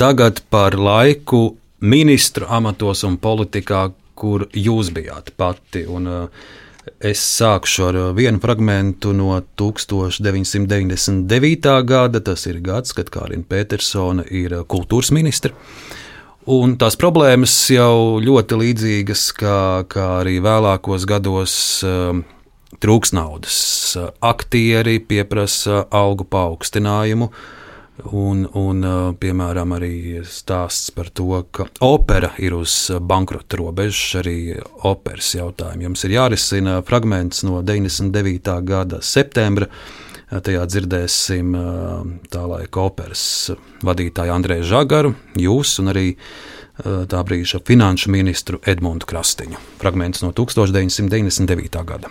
[0.00, 5.84] tagad par laiku ministru amatos un politikā, kur jūs bijāt pati.
[5.92, 6.28] Un, uh,
[7.02, 11.82] Es sākšu ar vienu fragment no 1999.
[11.84, 12.20] gada.
[12.22, 15.50] Tas ir gads, kad Kārina Petersona ir kultūras ministra.
[16.46, 19.58] Un tās problēmas jau ļoti līdzīgas, kā,
[19.90, 21.56] kā arī vēlākos gados.
[21.82, 22.22] Um,
[22.82, 23.56] trūks naudas,
[24.22, 27.28] aktieri pieprasa algu paaugstinājumu,
[28.12, 34.38] un, un, uh, piemēram, arī stāsts par to, ka opera ir uz bankrota robežas, arī
[34.86, 35.88] operas jautājumi.
[35.88, 38.58] Jums ir jārisina fragments no 99.
[38.66, 39.70] gada septembra.
[40.26, 41.52] Tajā dzirdēsim
[42.32, 43.52] tā laika operas
[43.86, 46.06] vadītāju Andrēju Žagaru, jūs un arī
[46.82, 49.60] tā brīža finanšu ministru Edmundu Krastiņu.
[49.78, 51.78] Fragments no 1999.
[51.86, 52.10] gada.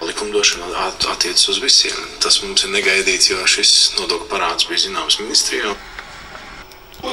[0.00, 0.66] Likumdošana
[1.10, 1.98] attiecas uz visiem.
[2.22, 5.74] Tas mums ir negaidīts, jo šis nodokļu parāds bija zināms ministrijā.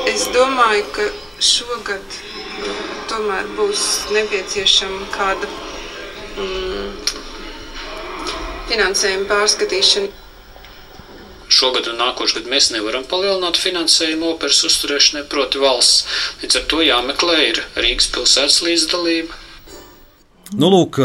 [0.10, 1.10] Es domāju, ka
[1.44, 2.18] šogad
[3.10, 5.50] tomēr būs nepieciešama kāda
[6.38, 6.92] mm,
[8.70, 10.23] finansējuma pārskatīšana.
[11.52, 16.04] Šogad un nākošais gads mēs nevaram palielināt finansējumu operas uzturēšanai, proti, valsts.
[16.44, 19.42] Līdz ar to jāmeklē ir Rīgas pilsētas līdzdalība.
[20.54, 21.00] Nu, lūk,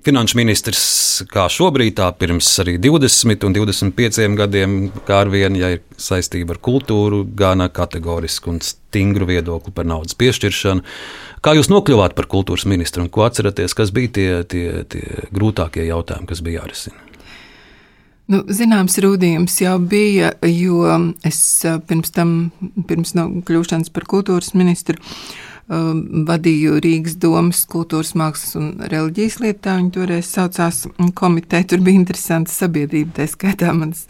[0.00, 0.82] Finanšu ministrs
[1.28, 6.56] kā šobrīd, tā pirms arī 20 un 25 gadiem, kā ar vienu, ja ir saistība
[6.56, 10.86] ar kultūru, gana kategorisku un stingru viedokli par naudas piešķiršanu.
[11.44, 15.04] Kā jūs nokļuvāt par kultūras ministru un ko atceraties, kas bija tie, tie, tie
[15.36, 17.09] grūtākie jautājumi, kas bija jārisina?
[18.30, 20.84] Nu, zināms, rūdījums jau bija, jo
[21.26, 21.40] es
[21.88, 22.34] pirms tam,
[22.86, 25.00] pirms no kļūšanas par kultūras ministru,
[25.66, 29.74] um, vadīju Rīgas domas kultūras, mākslas un reliģijas lietā.
[29.80, 30.84] Viņa toreiz saucās
[31.18, 31.72] komiteja.
[31.72, 34.06] Tur bija interesanta sabiedrība, tā skaitā mans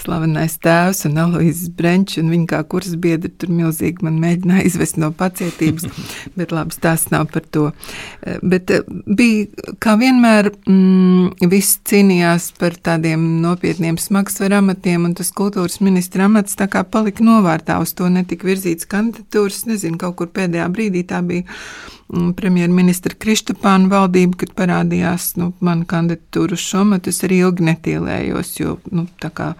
[0.00, 4.98] slavenais tēvs un Aloizes Brenčs, un viņa kā kuras biedri tur milzīgi man mēģināja izvest
[5.00, 5.86] no pacietības,
[6.38, 7.68] bet labi, stāsts nav par to.
[7.70, 9.46] Uh, bet uh, bija,
[9.82, 16.58] kā vienmēr, mm, viss cīnījās par tādiem nopietniem smagsvaru amatiem, un tas kultūras ministra amats
[16.58, 21.22] tā kā palika novārtā uz to netika virzīts kandidatūras, nezinu, kaut kur pēdējā brīdī tā
[21.26, 27.12] bija mm, premjerministra Kristapāna valdība, kad parādījās nu, mana kandidatūra uz šo matu.
[27.12, 29.52] Es arī ilgi netielējos, jo nu, tā kā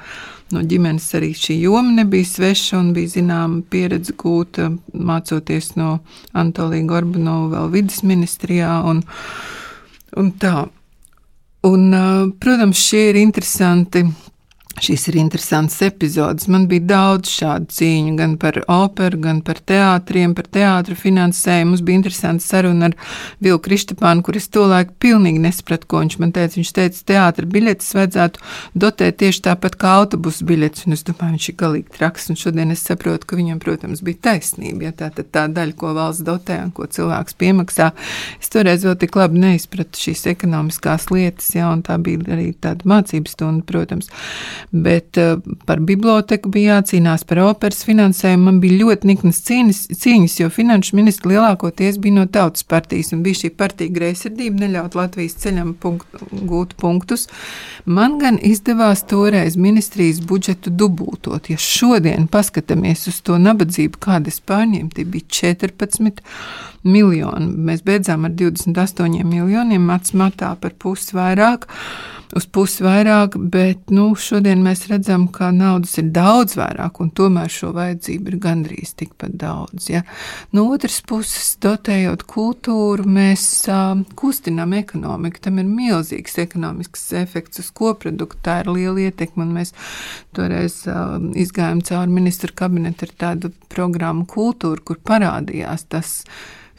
[0.54, 5.98] no ģimenes arī šī joma nebija sveša un bija zināma pieredze gūta mācoties no
[6.32, 9.04] Antolija Gorbanova vēl vidas ministrijā un,
[10.16, 10.68] un tā.
[11.68, 11.90] Un,
[12.40, 14.06] protams, šie ir interesanti
[14.78, 16.46] Šis ir interesants epizodes.
[16.48, 21.72] Man bija daudz šādu cīņu, gan par operu, gan par teātriem, par teātru finansējumu.
[21.72, 22.94] Mums bija interesanta saruna ar
[23.42, 26.56] Vilku Kristapānu, kur es tolaik pilnīgi nesapratu, ko viņš man teica.
[26.56, 28.44] Viņš teica, teātra biļetes vajadzētu
[28.84, 32.72] dotēt tieši tāpat kā autobusu biļetes, un es domāju, viņš ir galīgi traks, un šodien
[32.72, 36.60] es saprotu, ka viņam, protams, bija taisnība, ja tā tad tā daļa, ko valsts dotē
[36.62, 37.90] un ko cilvēks piemaksā.
[38.40, 42.88] Es toreiz vēl tik labi neizpratu šīs ekonomiskās lietas, ja, un tā bija arī tāda
[42.88, 44.08] mācības stunda, protams
[44.70, 48.46] bet uh, par biblioteku bija jācīnās, par operas finansējumu.
[48.46, 53.24] Man bija ļoti niknas cīņas, cīņas, jo finanšu ministri lielākoties bija no tautas partijas, un
[53.26, 57.26] bija šī partija greizsirdība neļaut Latvijas ceļam punkt, gūt punktus.
[57.84, 61.50] Man gan izdevās toreiz ministrijas budžetu dubultot.
[61.50, 66.22] Ja šodien paskatāmies uz to nabadzību, kāda es pārņēmu, tie bija 14
[66.84, 67.50] miljoni.
[67.70, 69.90] Mēs beidzām ar 28 miljoniem,
[70.20, 71.68] matā par pusi vairāk
[72.36, 77.50] uz pusi vairāk, bet nu, šodien mēs redzam, ka naudas ir daudz vairāk, un tomēr
[77.52, 79.88] šo vajadzību ir gandrīz tikpat daudz.
[79.90, 80.02] Ja?
[80.56, 85.42] No otras puses, dotējot kultūru, mēs uh, kustinām ekonomiku.
[85.46, 89.74] Tam ir milzīgs ekonomisks efekts uz koproduktu, tā ir liela ietekme, un mēs
[90.36, 96.14] toreiz uh, izgājām cauri ministru kabinetu ar tādu programmu kultūru, kur parādījās tas,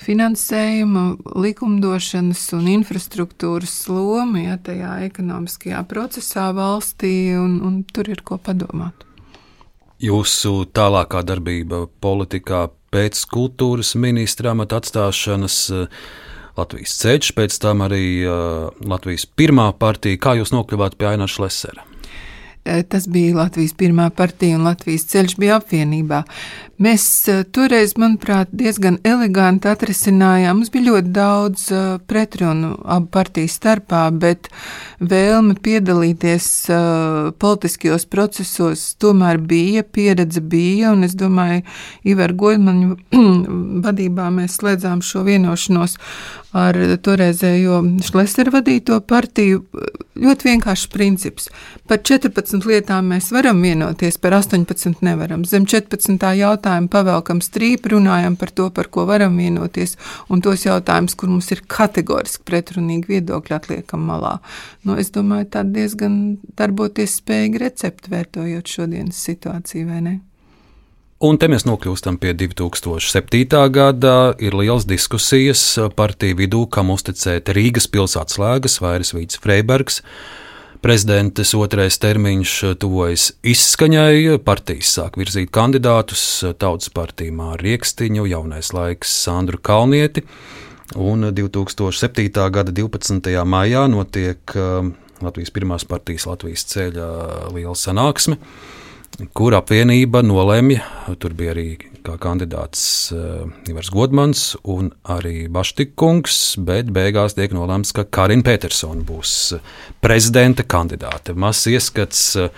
[0.01, 1.03] finansējuma,
[1.37, 9.05] likumdošanas un infrastruktūras loma ja, tajā ekonomiskajā procesā valstī, un, un tur ir ko padomāt.
[10.01, 15.61] Jūsu tālākā darbība politikā pēc kultūras ministra amata atstāšanas.
[16.57, 20.19] Latvijas ceļš, pēc tam arī uh, Latvijas pirmā partija.
[20.19, 21.85] Kā jūs nokļuvāt pie Aināša Lesera?
[22.61, 26.21] Tas bija Latvijas pirmā partija un Latvijas ceļš bija apvienībā.
[26.81, 30.57] Mēs eh, toreiz, manuprāt, diezgan eleganti atrisinājām.
[30.57, 34.49] Mums bija ļoti daudz eh, pretrunu abu partiju starpā, bet
[34.97, 41.61] vēlme piedalīties eh, politiskajos procesos tomēr bija, pieredze bija, un es domāju,
[42.09, 42.97] Ivar Goļmaņu
[43.85, 45.99] vadībā mēs slēdzām šo vienošanos
[46.57, 46.75] ar
[47.05, 49.61] toreizējo Šlesera vadīto partiju.
[50.21, 51.47] Ļoti vienkāršs princips.
[51.87, 55.45] Par 14 lietām mēs varam vienoties, par 18 nevaram.
[55.47, 56.17] Zem 14.
[56.41, 59.97] jautājuma jautājumu pavelkam strīpu, runājam par to, par ko varam vienoties,
[60.29, 64.39] un tos jautājumus, kur mums ir kategoriski pretrunīgi viedokļi, atliekam malā.
[64.83, 70.19] Nu, es domāju, tā diezgan darboties spējīga recepte, vērtojot šodienas situāciju, vai ne?
[71.21, 73.69] Un te mēs nokļūstam pie 2007.
[73.69, 74.33] gada.
[74.41, 80.01] Ir liels diskusijas partiju vidū, kam uzticēt Rīgas pilsētas lēgas, Vairas Vīts Freibergs.
[80.81, 82.51] Prezidentes otrais termiņš
[82.81, 86.23] tuvojas izskaņai, partijas sāk virzīt kandidātus,
[86.57, 90.23] Tautas partija Māra Riekstiņu, jaunais laiks Sandru Kalnieti,
[90.97, 92.25] un 2007.
[92.57, 93.29] gada 12.
[93.45, 94.55] maijā notiek
[95.21, 97.11] Latvijas pirmās partijas Latvijas ceļa
[97.53, 98.39] liela sanāksme,
[99.37, 100.79] kur apvienība nolēma,
[101.19, 101.67] tur bija arī
[102.01, 102.83] kā kandidāts
[103.13, 109.35] uh, Ivars Godmans un arī Baštikungs, bet beigās tiek nolēmts, ka Karina Petersona būs
[110.01, 111.35] prezidenta kandidāte.
[111.37, 112.49] Mazs ieskats, uh,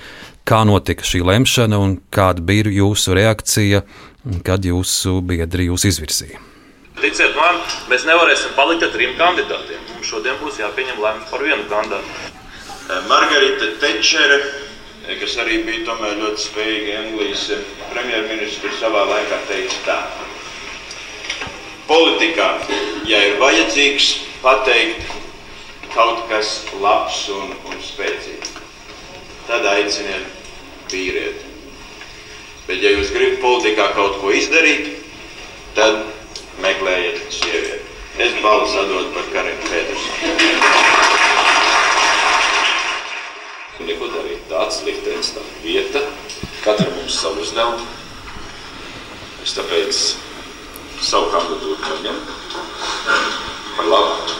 [0.48, 3.84] kā notika šī lemšana un kāda bija jūsu reakcija,
[4.48, 6.40] kad jūsu biedri jūs izvirzīja.
[7.02, 7.58] Ticiet man,
[7.92, 9.82] mēs nevarēsim palikt ar trim kandidātiem.
[9.92, 12.30] Mums šodien būs jāpieņem lēmums par vienu kandidātu.
[13.10, 14.38] Margarita Tečere
[15.04, 17.48] kas arī bija tomēr ļoti spējīga Anglijas
[17.92, 19.98] premjerministrs, savā laikā teica tā.
[21.88, 22.48] Politikā,
[23.10, 25.12] ja ir vajadzīgs pateikt
[25.94, 28.54] kaut kas labs un, un spēcīgs,
[29.50, 31.52] tad aiciniet vīrieti.
[32.68, 34.94] Bet, ja jūs gribat politikā kaut ko izdarīt,
[35.76, 36.06] tad
[36.64, 37.82] meklējiet sievieti.
[38.24, 39.64] Es balvu sadotu par Karinu
[43.74, 44.44] Petersonu neko darīt.
[44.50, 46.02] Tāds liktenis, tā vieta,
[46.64, 47.86] katram mums savu uzdevumu.
[49.44, 50.02] Es tāpēc
[51.02, 52.20] savu kandidatūru paņem
[53.76, 54.36] par labu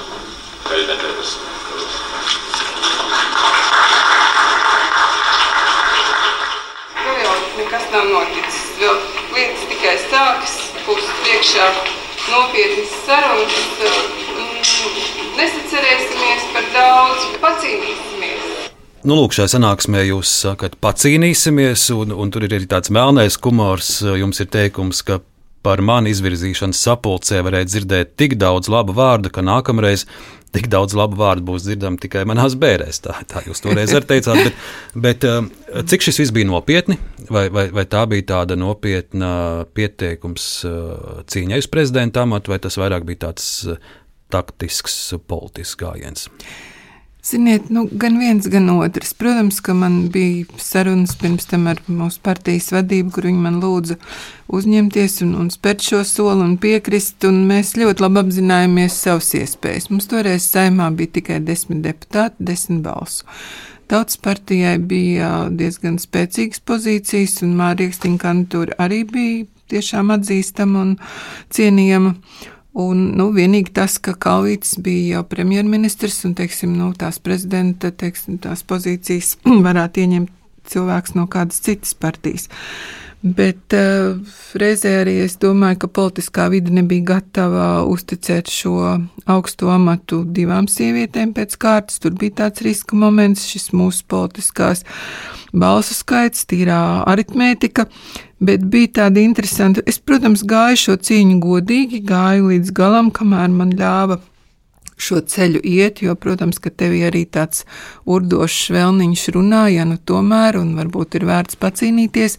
[0.70, 1.50] Petersonai.
[7.04, 8.62] Vēl jau nekas nav noticis.
[8.80, 9.00] Vēl
[9.34, 11.70] lietas tikai sākas, būs priekšā
[12.30, 13.58] nopietnas sarunas.
[14.34, 14.62] Mm,
[15.34, 18.63] Nesacerēsimies par daudz, pacīnīsimies.
[19.04, 23.98] Nu, lūk, šajā sanāksmē jūs sakat, pacīnīsimies, un, un tur ir arī tāds melnais humors.
[24.00, 25.18] Jums ir teikums, ka
[25.64, 30.06] par mani izvirzīšanas sapulcē varēja dzirdēt tik daudz labu vārdu, ka nākamreiz
[30.56, 33.04] tik daudz labu vārdu būs dzirdami tikai manās bērēs.
[33.04, 34.40] Tā, tā jūs toreiz arī teicāt.
[34.40, 34.66] Bet,
[35.08, 35.50] bet um,
[35.92, 36.96] cik šis viss bija nopietni?
[37.28, 39.34] Vai, vai, vai tā bija tāda nopietna
[39.76, 43.82] pieteikums uh, cīņai uz prezidenta amatu, vai tas vairāk bija tāds uh,
[44.32, 46.30] taktisks, politisks gājiens?
[47.24, 49.14] Ziniet, nu, gan viens, gan otrs.
[49.16, 53.96] Protams, ka man bija sarunas pirms tam ar mūsu partijas vadību, kur viņi man lūdza
[54.52, 57.24] uzņemties un, un spērt šo soli un piekrist.
[57.30, 59.88] Un mēs ļoti labi apzinājāmies savas iespējas.
[59.94, 63.24] Mums toreiz saimā bija tikai desmit deputāti, desmit balsu.
[63.88, 70.98] Tautas partijai bija diezgan spēcīgas pozīcijas, un Mārija Rīgstiņa kandidatūra arī bija tiešām atzīstama un
[71.56, 72.18] cienījama.
[72.74, 78.40] Un, nu, vienīgi tas, ka Kalvīts bija jau premjerministrs un teiksim, nu, tās prezidenta teiksim,
[78.42, 79.36] tās pozīcijas
[79.68, 80.34] varētu ieņemt
[80.74, 82.50] cilvēks no kādas citas partijas.
[83.24, 84.18] Bet uh,
[84.60, 88.74] reizē arī es domāju, ka politiskā vide nebija gatava uzticēt šo
[89.32, 92.02] augsto amatu divām sievietēm pēc kārtas.
[92.04, 94.84] Tur bija tāds riska moments, šis mūsu politiskās
[95.56, 96.82] balsu skaits, tīrā
[97.14, 97.88] aritmētika.
[98.44, 99.84] Bet bija tāda interesanta.
[99.88, 104.20] Es, protams, gāju šo cīņu godīgi, gāju līdz galam, kamēr man ļāva
[105.04, 107.64] šo ceļu iet, jo, protams, ka tev arī tāds
[108.10, 112.38] urdošs vēlniņš runā, ja nu tomēr, un varbūt ir vērts pacīnīties.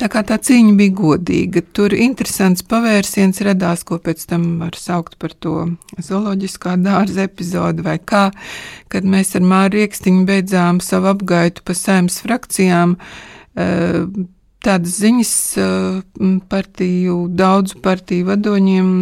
[0.00, 5.18] Tā kā tā cīņa bija godīga, tur interesants pavērsiens radās, ko pēc tam var saukt
[5.20, 5.56] par to
[6.02, 8.24] zooloģiskā dārza epizodu vai kā,
[8.90, 12.96] kad mēs ar Māru Riekstiņu beidzām savu apgaitu pa saimnes frakcijām.
[13.52, 14.08] Uh,
[14.62, 15.32] Tādas ziņas
[16.50, 18.92] partiju, daudzu partiju vadoņiem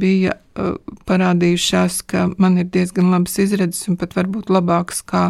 [0.00, 0.34] bija
[1.08, 5.22] parādījušās, ka man ir diezgan labas izredzes un pat varbūt labākas kā,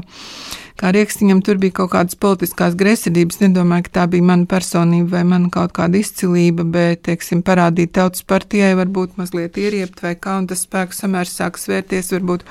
[0.81, 1.43] kā Rieksniņam.
[1.47, 3.41] Tur bija kaut kādas politiskās gresidības.
[3.45, 8.25] Nedomāju, ka tā bija mana personība vai mana kaut kāda izcilība, bet, teiksim, parādīt tautas
[8.27, 12.47] partijai varbūt mazliet ieriept vai kā, un tas spēku samērs sāks vērties varbūt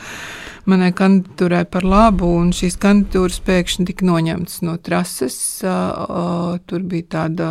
[0.70, 5.40] manai kandidatūrai par labu, un šīs kandidatūras pēkšņi tika noņemtas no trases.
[5.64, 7.50] Tur bija tāda.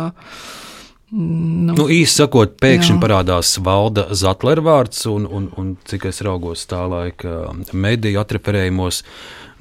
[1.07, 2.99] Nu, nu, īsi sakot, pēkšņi jā.
[2.99, 8.99] parādās valda Zatlera vārds, un, un, un cik es raugos tā laika mediju atreferējumos,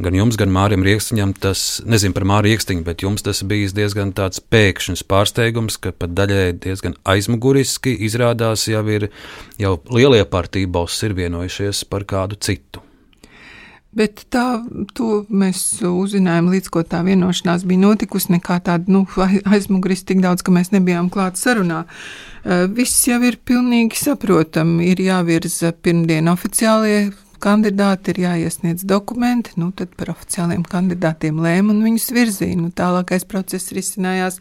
[0.03, 4.11] gan jums, gan Mārim Rieksniņam, tas, nezinu par Māru Rieksniņu, bet jums tas bijis diezgan
[4.19, 9.07] tāds pēkšņs pārsteigums, ka pat daļai diezgan aizmuguriski izrādās jau ir,
[9.63, 12.83] jau lielie partiju balss ir vienojušies par kādu citu.
[13.97, 14.45] Bet tā,
[14.93, 18.35] to mēs uzzinājām, līdz ko tā vienošanās bija notikusi.
[18.35, 19.07] Nekā tāda nu,
[19.55, 21.87] aizmugris tik daudz, ka mēs nebijām klāt sarunā.
[22.77, 24.91] Viss jau ir pilnīgi saprotami.
[24.93, 27.07] Ir jāvirza pirmdien oficiālie
[27.43, 32.59] kandidāti, ir jāiesniedz dokumenti, nu tad par oficiāliem kandidātiem lēma un viņus virzīja.
[32.61, 34.41] Nu, tālākais process risinājās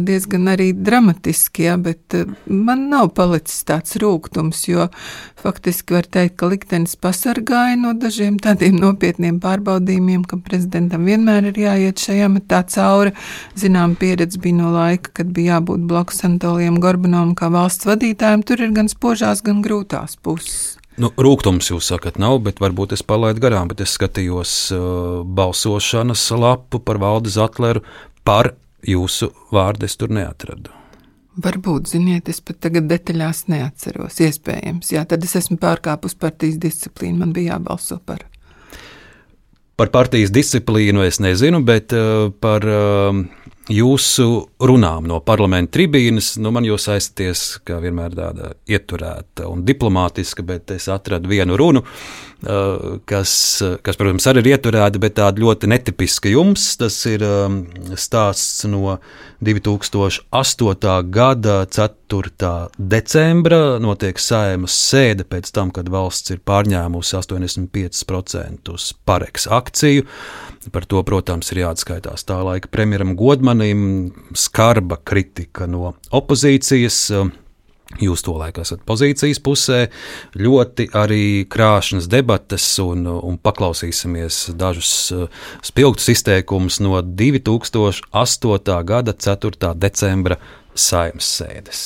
[0.00, 2.16] diezgan arī dramatiski, ja, bet
[2.46, 4.88] man nav palicis tāds rūkums, jo
[5.42, 11.62] faktiski var teikt, ka liktenis pasargāja no dažiem tādiem nopietniem pārbaudījumiem, ka prezidentam vienmēr ir
[11.64, 13.14] jāiet šajā matā cauri.
[13.58, 18.62] Zinām, pieredze bija no laika, kad bija jābūt blakus Anatolijam Gorbanom kā valsts vadītājiem, tur
[18.62, 20.78] ir gan spožās, gan grūtās puses.
[21.00, 26.82] Nu, rūkums jūs sakat, nav, bet varbūt es palaidu garām, es skatījos uh, balsošanas lapu
[26.84, 27.80] par valdes atleru
[28.28, 28.52] par
[28.86, 30.72] jūsu vārdu es tur neatradu.
[31.42, 34.18] Varbūt, ziniet, es pat tagad detaļās neatceros.
[34.20, 38.26] Iespējams, jā, tad es esmu pārkāpus partijas disciplīnu, man bija jābalso par.
[39.80, 43.22] Par partijas disciplīnu es nezinu, bet uh, par uh,
[43.70, 44.26] jūsu
[44.62, 50.72] runām no parlamenta tribīnes, nu, man jūs aizsties, kā vienmēr tāda ieturēta un diplomātiska, bet
[50.74, 53.34] es atradu vienu runu, uh, kas,
[53.86, 56.72] kas, protams, arī ir ieturēta, bet tāda ļoti netipiska jums.
[56.80, 57.62] Tas ir um,
[57.94, 58.98] stāsts no
[59.44, 60.96] 2008.
[61.14, 62.52] gada 4.
[62.78, 63.62] decembra.
[63.82, 68.74] Notiek saimas sēde pēc tam, kad valsts ir pārņēmusi 85%
[69.06, 70.08] pareks akciju.
[70.70, 77.08] Par to, protams, ir jāatskaitās tā laika premjeram Godmanim, skarba kritika no opozīcijas.
[78.00, 79.80] Jūs to laikā esat pozīcijas pusē,
[80.40, 84.94] ļoti arī krāšņas debates, un, un paklausīsimies dažus
[85.60, 88.78] spilgtus izteikumus no 2008.
[88.88, 89.74] gada 4.
[89.76, 90.38] decembra
[90.72, 91.84] saimnes sēdes.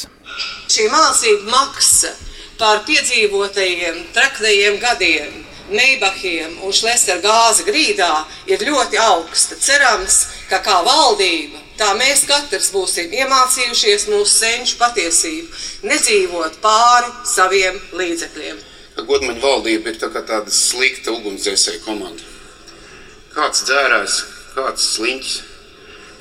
[0.70, 2.14] Šī mācība maksa
[2.60, 8.10] par piedzīvotajiem traktajiem gadiem, Meibachiem un Šlesera gāzi grīdā
[8.46, 9.58] ir ļoti augsta.
[9.58, 15.48] Cerams, ka kā valdība, tā mēs katrs būsim iemācījušies mūsu senču patiesību,
[15.90, 18.62] nedzīvot pāri saviem līdzekļiem.
[18.96, 22.22] Godmaņa valdība ir tā tāda slikta ugunsdzēsēja komanda.
[23.34, 24.20] Kāds dzērājs,
[24.54, 25.34] kāds sliņķis,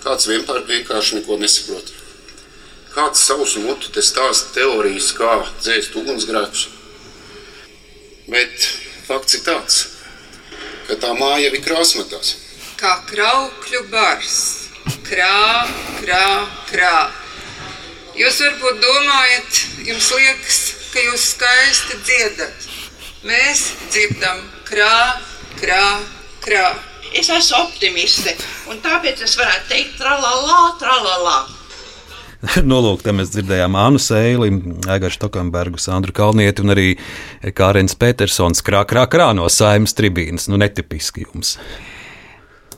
[0.03, 1.93] kāds vienpār, vienkārši neko nesaprot.
[2.95, 6.67] Kāds savus mutu te stāsta teorijas, kā dzēst ugunsgrēkus.
[8.25, 8.67] Bet
[9.05, 9.81] fakts ir tāds,
[10.87, 12.35] ka tā māja ir krāsmatās.
[12.79, 14.39] Kā kraukļu bars,
[15.07, 15.67] krā,
[16.01, 16.25] krā,
[16.69, 16.97] krā.
[18.15, 20.59] Jūs varbūt domājat, jums liekas,
[20.93, 22.67] ka jūs skaisti dziedat.
[23.25, 25.21] Mēs dzirdam krā,
[25.59, 25.85] krā,
[26.45, 26.67] krā.
[27.15, 28.35] Es esmu optimiste,
[28.71, 31.37] un tāpēc es varētu teikt, tralalā, tralalā.
[32.69, 34.51] Nu, lūk, te mēs dzirdējām Ānu Sēli,
[34.91, 36.87] Egaru Stokembergu, Sandru Kalnieti un arī
[37.57, 40.49] Kārens Petersons krā, krā, krā no saimas tribīnas.
[40.51, 41.55] Nu, netipiski jums.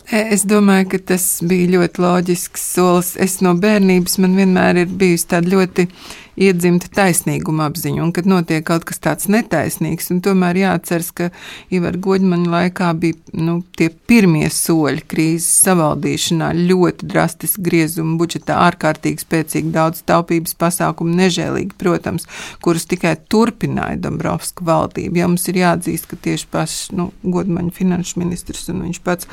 [0.08, 3.10] Es domāju, ka tas bija ļoti loģisks solis.
[3.20, 5.90] Es no bērnības man vienmēr ir bijusi tāda ļoti
[6.38, 11.30] iedzimta taisnīguma apziņa, un kad notiek kaut kas tāds netaisnīgs, un tomēr jāatceras, ka
[11.74, 19.26] Ivar Goģmaņa laikā bija nu, tie pirmie soļi krīzes savaldīšanā, ļoti drastiski griezumi budžetā, ārkārtīgi
[19.26, 22.28] spēcīgi daudz taupības pasākumu, nežēlīgi, protams,
[22.64, 25.24] kurus tikai turpināja Dombrovska valdība.
[25.24, 29.30] Ja mums ir jāatzīst, ka tieši pašs nu, Goģmaņa finanšu ministrs un viņš pats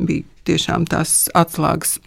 [0.00, 1.98] bija tiešām tās atslēgas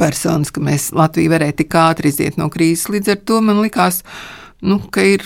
[0.00, 2.88] personas, ka mēs Latviju varēja tik ātri iziet no krīzes.
[2.92, 4.02] Līdz ar to man likās,
[4.64, 5.24] nu, ka ir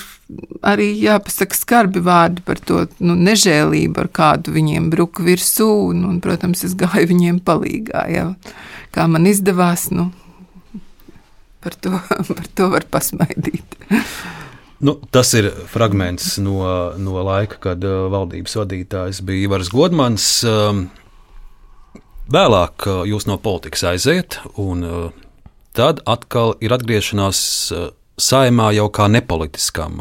[0.66, 6.18] arī jāpasaka skarbi vārdi par to nu, nežēlību, ar kādu viņiem bruka virsū, un, un,
[6.24, 8.04] protams, es gāju viņiem palīgā.
[8.12, 8.26] Ja.
[8.94, 10.11] Kā man izdevās, nu,
[11.64, 11.96] par to,
[12.34, 13.80] par to var pasmaidīt.
[14.80, 16.62] Nu, tas ir fragments no,
[16.96, 20.28] no laika, kad uh, valdības vadītājs bija Ivars Godmans.
[20.46, 20.86] Uh,
[22.30, 24.84] Vēlāk jūs no politikas aiziet, un
[25.74, 27.40] tad atkal ir atgriešanās
[28.22, 29.98] saimā jau kā nepolitiskam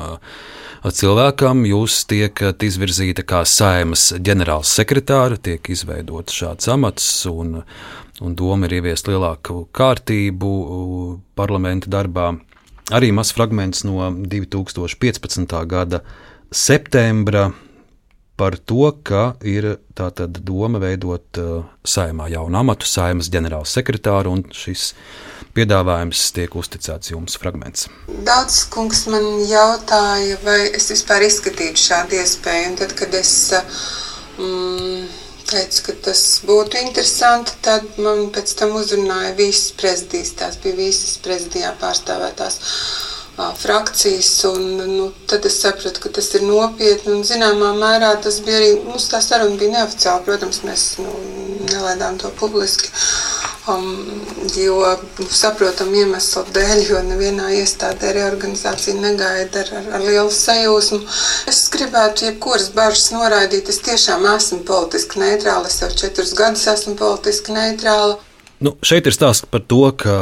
[0.86, 1.64] cilvēkam.
[1.66, 7.64] Jūs tiekat izvirzīta kā saimas ģenerāls sekretāra, tiek izveidots šāds amats, un,
[8.22, 10.52] un doma ir ieviest lielāku kārtību
[11.40, 12.36] parlamenta darbā.
[12.94, 15.58] Arī mazs fragments no 2015.
[15.70, 16.04] gada
[16.54, 17.50] septembra
[18.40, 24.46] par to, ka ir tātad doma veidot uh, saimā jaunu amatu, saimas ģenerāls sekretāru, un
[24.56, 24.94] šis
[25.58, 27.90] piedāvājums tiek uzticēts jums fragments.
[28.28, 33.34] Daudz kungs man jautāja, vai es vispār izskatītu šādu iespēju, un tad, kad es
[34.38, 35.10] mm,
[35.50, 41.18] teicu, ka tas būtu interesanti, tad man pēc tam uzrunāja visas prezidijas, tās bija visas
[41.26, 42.62] prezidijā pārstāvētās
[43.60, 44.32] frakcijas.
[44.50, 44.66] Un,
[44.98, 47.16] nu, tad es sapratu, ka tas ir nopietni.
[47.18, 50.26] Un, zināmā mērā tas bija arī mums tā saruna bija neoficiāla.
[50.28, 51.14] Protams, mēs nu,
[51.70, 52.92] nelaidām to publiski.
[53.70, 54.22] Um,
[54.58, 54.80] jo
[55.30, 61.04] saprotam iemeslu dēļ, jo nevienā iestādē reorganizācija negaida ar, ar, ar lielu sajūsmu.
[61.52, 63.70] Es gribētu jebkuras bažas noraidīt.
[63.70, 65.70] Es tiešām esmu politiski neitrāla.
[65.70, 68.18] Es jau četrus gadus esmu politiski neitrāla.
[68.60, 70.14] Nu, šeit ir stāsts par to, ka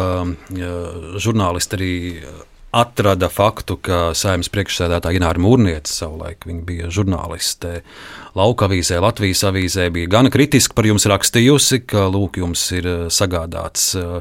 [0.53, 0.73] ja,
[1.17, 1.93] žurnālisti arī
[2.75, 7.81] atrada faktu, ka saimnes priekšsēdētāja Ināra Mūrniece savulaik bija žurnāliste.
[8.37, 12.99] Lauka avīzē, Latvijas avīzē bija gana kritiski par jums rakstījusi, ka lūk, jums ir eh,
[13.13, 14.19] sagādāts uh,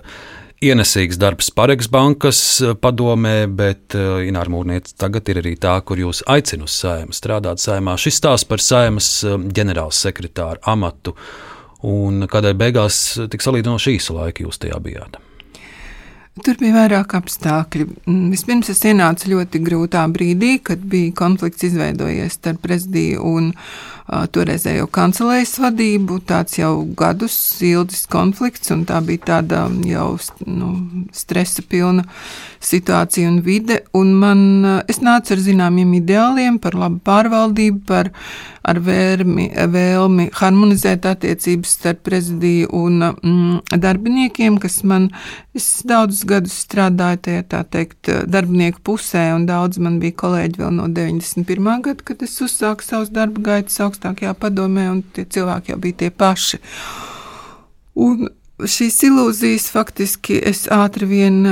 [0.65, 6.23] ienesīgs darbs Paregs bankas eh, padomē, bet Ināra Mūrniece tagad ir arī tā, kur jūs
[6.31, 7.99] aicina uz saimu strādāt saimā.
[8.01, 11.17] Šis stāsts par saimas ģenerāls sekretāru amatu
[11.87, 15.21] un kādēļ beigās tik salīdzinoši īsu laiku jūs tajā bijāt.
[16.45, 17.87] Tur bija vairāk apstākļi.
[18.05, 23.53] Mm, vispirms es ienācu ļoti grūtā brīdī, kad bija konflikts izveidojies starp prezidiju un
[24.07, 26.21] toreizējo kancelējas vadību.
[26.29, 27.37] Tāds jau gadus
[27.67, 30.11] ilgs konflikts, un tā bija tāda jau
[30.47, 30.73] nu,
[31.17, 32.07] stresa pilna
[32.63, 33.81] situācija un vide.
[33.97, 34.43] Un man,
[34.91, 38.13] es nācu ar zināmiem ideāliem par labu pārvaldību, par
[38.67, 45.11] ar vērmi, vēlmi harmonizēt attiecības starp prezidiju un mm, darbiniekiem, kas man
[45.87, 50.89] daudzus gadus strādāju tajā tā teikt darbinieku pusē, un daudz man bija kolēģi vēl no
[50.91, 51.71] 91.
[51.87, 56.11] gada, kad es uzsāku savus darba gaitas augstākajā padomē, un tie cilvēki jau bija tie
[56.11, 56.61] paši.
[57.97, 58.29] Un
[58.61, 61.43] šīs ilūzijas faktiski es ātri vien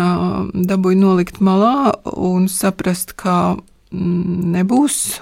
[0.53, 5.21] dabūju nolikt malā un saprast, ka mm, nebūs.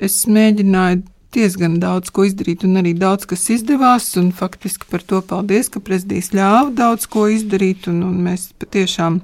[0.00, 4.12] Es mēģināju diezgan daudz ko izdarīt, un arī daudz kas izdevās.
[4.36, 9.20] Faktiski par to paldies, ka prezidijs ļāva daudz ko izdarīt, un, un mēs patiešām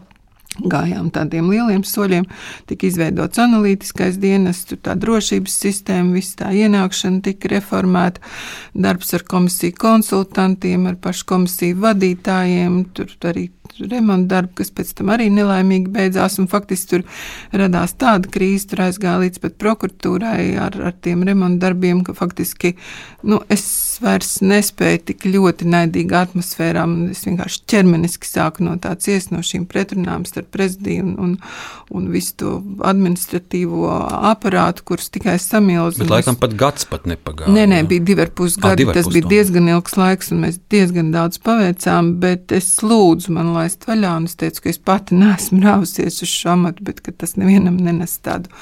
[0.63, 2.27] gājām tādiem lieliem soļiem,
[2.71, 8.23] tika izveidots analītiskais dienests, tā drošības sistēma, viss tā ienākšana tika reformēta,
[8.75, 13.49] darbs ar komisiju konsultantiem, ar pašu komisiju vadītājiem, tur arī
[13.91, 16.39] remonta darbu, kas pēc tam arī nelaimīgi beidzās.
[16.51, 17.05] Faktiski tur
[17.57, 22.77] radās tāda krīze, tur aizgāja līdz pat prokuratūrai ar, ar tiem remonta darbiem, ka faktiski
[23.27, 23.65] nu, es
[24.03, 26.85] vairs nespēju tik ļoti naidīgā atmosfērā.
[27.13, 31.35] Es vienkārši ķermeniski sāku no tā ciest no šīm pretrunām starp prezidiju un, un,
[31.97, 32.53] un visu to
[32.87, 33.91] administratīvo
[34.31, 36.05] aparātu, kurus tikai samilzu.
[36.05, 37.53] Bet laikam pat gads pat nepagāja.
[37.53, 38.87] Nē, nē, bija divi ar pus gadi.
[38.97, 43.87] Tas bija diezgan ilgs laiks, un mēs diezgan daudz paveicām, bet es lūdzu man laist
[43.89, 48.19] vaļā, es teicu, ka es pati neesmu rāvusies uz šo amatu, bet tas nevienam nenes
[48.25, 48.53] tādu.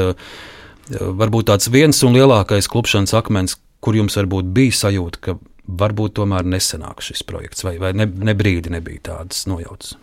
[0.92, 6.48] varbūt tāds viens un lielākais klupšanas akmens, kur jums varbūt bija sajūta, ka varbūt tomēr
[6.48, 9.96] nesenāk šis projekts, vai, vai ne, ne brīdi nebija tādas nojautas?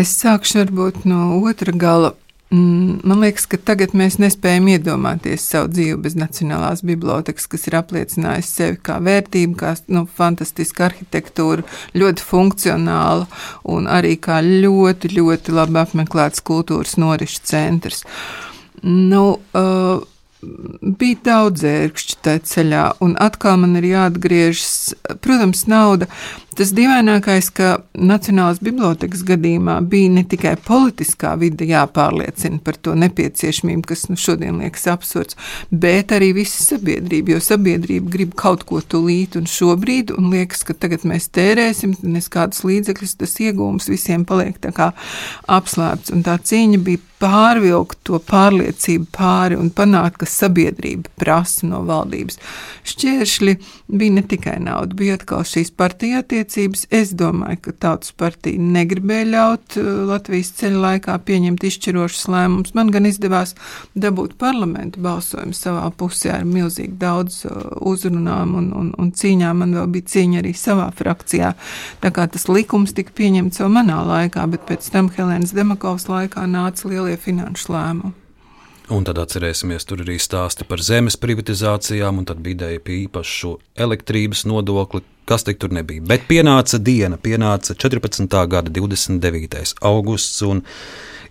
[0.00, 2.14] Es sākšu varbūt no otra gala.
[2.52, 7.78] Mm, man liekas, ka tagad mēs nespējam iedomāties savu dzīvi bez Nacionālās bibliotekas, kas ir
[7.78, 11.64] apliecinājusi sevi kā vērtību, kā nu, fantastiska arhitektūra,
[11.96, 13.24] ļoti funkcionāla
[13.72, 18.04] un arī kā ļoti, ļoti labi apmeklēts kultūras norišu centrs.
[18.84, 19.24] Nu,
[19.56, 20.04] uh,
[20.42, 24.94] bija daudz ērkšķu tajā ceļā, un atkal man ir jāatgriežas.
[25.22, 26.10] Protams, nauda
[26.52, 33.86] Tas dīvainākais, ka Nacionālās bibliotekas gadījumā bija ne tikai politiskā vide jāpārliecina par to nepieciešamību,
[33.88, 35.38] kas nu, šodien liekas absurds,
[35.70, 37.36] bet arī visa sabiedrība.
[37.36, 42.28] Jo sabiedrība grib kaut ko tūlīt un šobrīd, un liekas, ka tagad mēs tērēsim, nes
[42.32, 44.92] kādus līdzekļus, tas iegūms visiem paliek tā kā
[45.48, 46.12] apslēpts.
[46.12, 52.40] Un tā cīņa bija pārvilkt to pārliecību pāri un panākt, ka sabiedrība prasa no valdības.
[52.88, 53.54] Šķēršļi
[53.92, 56.86] bija ne tikai nauda, bija atkal šīs partijas attiecības.
[56.90, 62.74] Es domāju, ka Tautas partija negribēja ļaut uh, Latvijas ceļa laikā pieņemt izšķirošus lēmumus.
[62.78, 63.54] Man gan izdevās
[63.94, 67.60] dabūt parlamentu balsojumu savā pusē ar milzīgi daudz uh,
[67.92, 69.62] uzrunām un, un, un cīņām.
[69.62, 71.52] Man vēl bija cīņa arī savā frakcijā.
[72.02, 76.48] Tā kā tas likums tika pieņemts jau manā laikā, bet pēc tam Helēnas Demakovas laikā
[76.50, 78.18] nāca lielie finanšu lēmumi.
[78.92, 83.54] Un tad atcerēsimies, tur arī stāsti par zemes privatizācijām, un tad bija ideja pie īpašu
[83.78, 86.02] elektrības nodokli, kas tik tur nebija.
[86.10, 88.26] Bet pienāca diena, pienāca 14.
[88.50, 89.76] gada 29.
[89.86, 90.64] augusts, un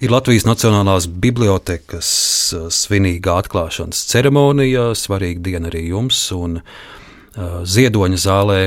[0.02, 2.12] ir Latvijas Nacionālās bibliotekas
[2.56, 8.62] uh, svinīgā atklāšanas ceremonija, svarīga diena arī jums, un uh, Ziedoņa zālē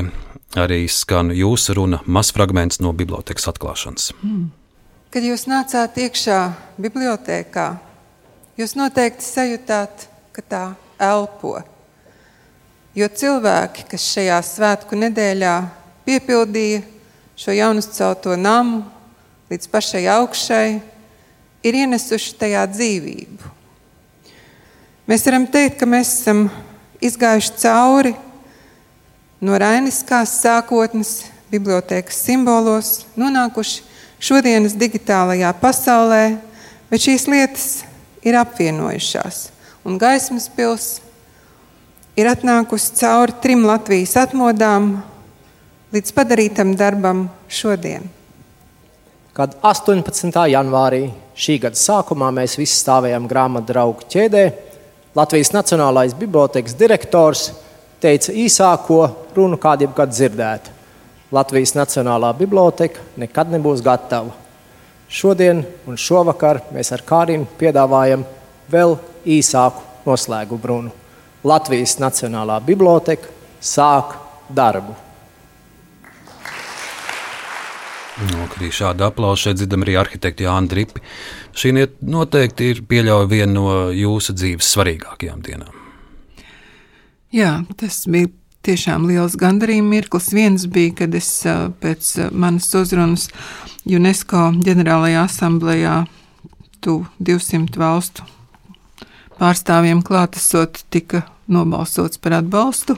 [0.60, 4.12] arī skan jūsu runa, mazs fragments no bibliotekas atklāšanas.
[4.20, 4.52] Mm.
[5.14, 6.40] Kad jūs nācāt iekšā
[6.82, 7.68] bibliotekā,
[8.58, 10.64] jūs noteikti sajūtāt, ka tā
[10.98, 11.60] elpo
[12.94, 15.54] Jo cilvēki, kas šajā svētku nedēļā
[16.06, 16.84] piepildīja
[17.34, 18.84] šo jaunuzcelto namu
[19.50, 20.76] līdz pašai augšai,
[21.66, 23.50] ir ienesuši tajā dzīvību.
[25.10, 26.44] Mēs varam teikt, ka mēs esam
[27.02, 28.14] izgājuši cauri
[29.42, 33.82] no Rainiskās sākotnes, bibliotekas simbolos, nonākuši
[34.24, 36.22] šodienas digitālajā pasaulē,
[36.90, 37.66] bet šīs lietas
[38.24, 39.48] ir apvienojušās.
[39.84, 41.04] Un gaismas pilsēta
[42.16, 44.94] ir atnākusi cauri trim Latvijas atmodām
[45.94, 48.06] līdz padarītam darbam šodien.
[49.34, 50.30] Kad 18.
[50.52, 54.44] janvārī šī gada sākumā mēs visi stāvējām grāmatu draugu ķēdē,
[55.14, 57.48] Latvijas Nacionālais bibliotekas direktors
[58.02, 59.00] teica īsāko
[59.34, 60.74] runu, kādu jebkad dzirdētu.
[61.34, 64.30] Latvijas Nacionālā biblioteka nekad nebūs gatava.
[65.10, 68.22] Šodien un šovakar mēs ar Kārinu piedāvājam
[68.70, 68.94] vēl
[69.26, 70.92] īsāku noslēgumu runu.
[71.44, 74.14] Latvijas Nacionālā biblioteka sāk
[74.48, 74.94] darbu.
[78.14, 81.02] No, arī šādu aplausu šeit dzirdam arī arhitekti Jānis Dripi.
[81.58, 81.74] Šī
[82.06, 85.80] noteikti ir pieļauja viena no jūsu dzīves svarīgākajām dienām.
[87.34, 88.30] Jā, tas bija
[88.64, 90.32] tiešām liels gandarījuma mirklis.
[90.34, 91.30] Viens bija, kad es
[91.80, 93.28] pēc manas uzrunas
[93.84, 95.98] UNESCO ģenerālajā asamblējā
[96.84, 98.24] tu 200 valstu
[99.38, 102.96] pārstāvjiem klātesot tika nobalsots par atbalstu.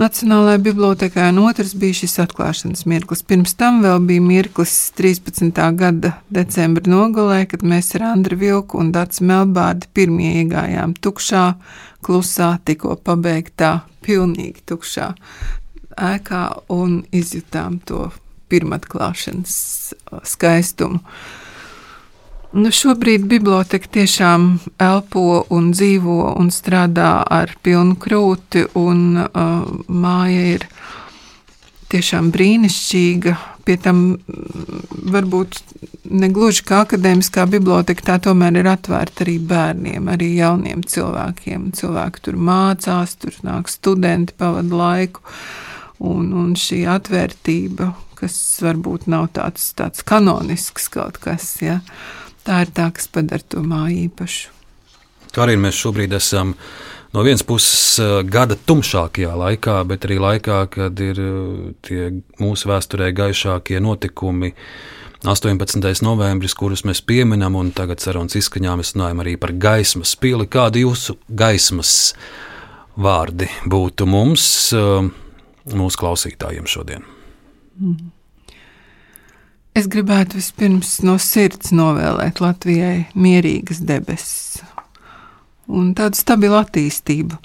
[0.00, 3.20] Nacionālajai bibliotekai, un otrs bija šis atklāšanas mirklis.
[3.28, 5.52] Pirms tam vēl bija mirklis 13.
[5.76, 11.44] gada decembra nogalē, kad mēs ar Andru Vilku un Dārzu Melbārdu pirmie iegājām tukšā,
[12.00, 15.12] klusā, tikko pabeigtā, pilnīgi tukšā
[15.96, 16.42] ēkā
[16.72, 18.08] un izjutām to
[18.52, 19.54] pirmatklāšanas
[20.28, 21.00] skaistumu.
[22.52, 24.42] Nu, šobrīd biblioteka tiešām
[24.76, 30.66] elpo un dzīvo un strādā ar pilnu krūti, un uh, māja ir
[31.92, 33.36] tiešām brīnišķīga.
[33.62, 33.98] Pie tam
[35.12, 35.58] varbūt
[36.10, 41.70] ne gluži kā akadēmiskā biblioteka, tā tomēr ir atvērta arī bērniem, arī jauniem cilvēkiem.
[41.78, 45.24] Cilvēki tur mācās, tur nāk studenti, pavada laiku.
[46.02, 48.34] Un, un šī atvērtība, kas
[48.64, 51.78] varbūt nav tāds, tāds kanonisks kaut kas, ja,
[52.46, 54.50] tā ir tā, kas padara to māju īpašu.
[55.32, 56.56] Kā arī mēs šobrīd esam
[57.12, 62.08] no vienas puses eh, gada tumšākajā laikā, bet arī laikā, kad ir eh, tie
[62.40, 64.54] mūsu vēsturē gaišākie notikumi.
[65.22, 65.78] 18.
[66.02, 70.48] novembris, kurus mēs pieminam, un tagad sarunas izskaņā mēs runājam arī par gaismas pili.
[70.50, 71.92] Kādi jūsu gaismas
[72.98, 75.12] vārdi būtu mums, eh,
[75.76, 77.06] mūsu klausītājiem šodien?
[77.78, 78.10] Mm.
[79.72, 84.60] Es gribētu vispirms no sirds novēlēt Latvijai mierīgas debesis
[85.72, 87.38] un tādu stabilu attīstību.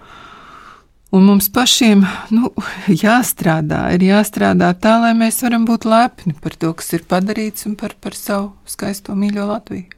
[1.15, 2.01] Un mums pašiem
[2.35, 2.49] nu,
[2.91, 7.77] jāstrādā, ir jāstrādā tā, lai mēs varam būt lepni par to, kas ir padarīts un
[7.79, 9.93] par, par savu skaisto mīļo Latviju.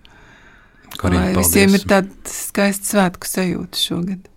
[1.00, 1.50] Karina, lai paldies.
[1.50, 4.30] visiem ir tāda skaista svētku sajūta šogad.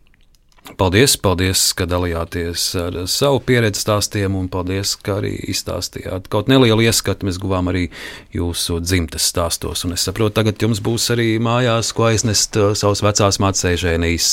[0.63, 6.85] Paldies, paldies, ka dalījāties ar savu pieredzi stāstiem, un paldies, ka arī izstāstījāt kaut nelielu
[6.87, 7.27] ieskatu.
[7.27, 7.89] Mēs guvām arī
[8.31, 13.03] jūsu dzimtes stāstos, un es saprotu, tagad jums būs arī mājās, ko aiznest uh, savas
[13.03, 14.29] vecās mācēžēnijas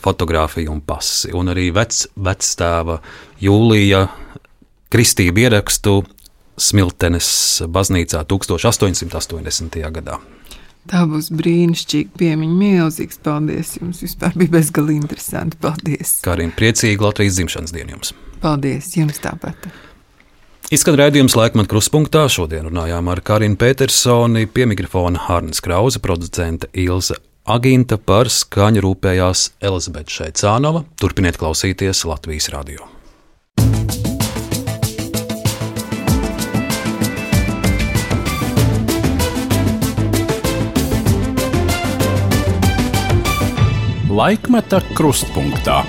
[0.00, 3.02] fotografiju un pasi, un arī vec, vecstāva
[3.44, 4.06] Jūlija
[4.88, 5.98] kristību ierakstu
[6.58, 7.28] Smiltenes
[7.68, 9.78] baznīcā 1880.
[10.00, 10.16] gadā.
[10.88, 12.54] Tā būs brīnišķīga piemiņa.
[12.62, 14.00] Milzīgs paldies jums.
[14.04, 15.58] Vispār bija bezgalīgi interesanti.
[15.60, 16.18] Paldies.
[16.24, 18.14] Kā arī priecīgi Latvijas dzimšanas dienu jums.
[18.40, 19.68] Paldies jums tāpat.
[20.72, 22.26] Izskan redzējums laikmat kruspunktā.
[22.32, 27.16] Šodien runājām ar Karinu Petersoni, pie mikrofona Hārnas Krauza, producente Ilza
[27.48, 30.84] Aginta par skaņu rūpējās Elizabete Šeicānova.
[31.00, 32.84] Turpiniet klausīties Latvijas radio.
[44.18, 45.84] Laikmeta krustpunktā.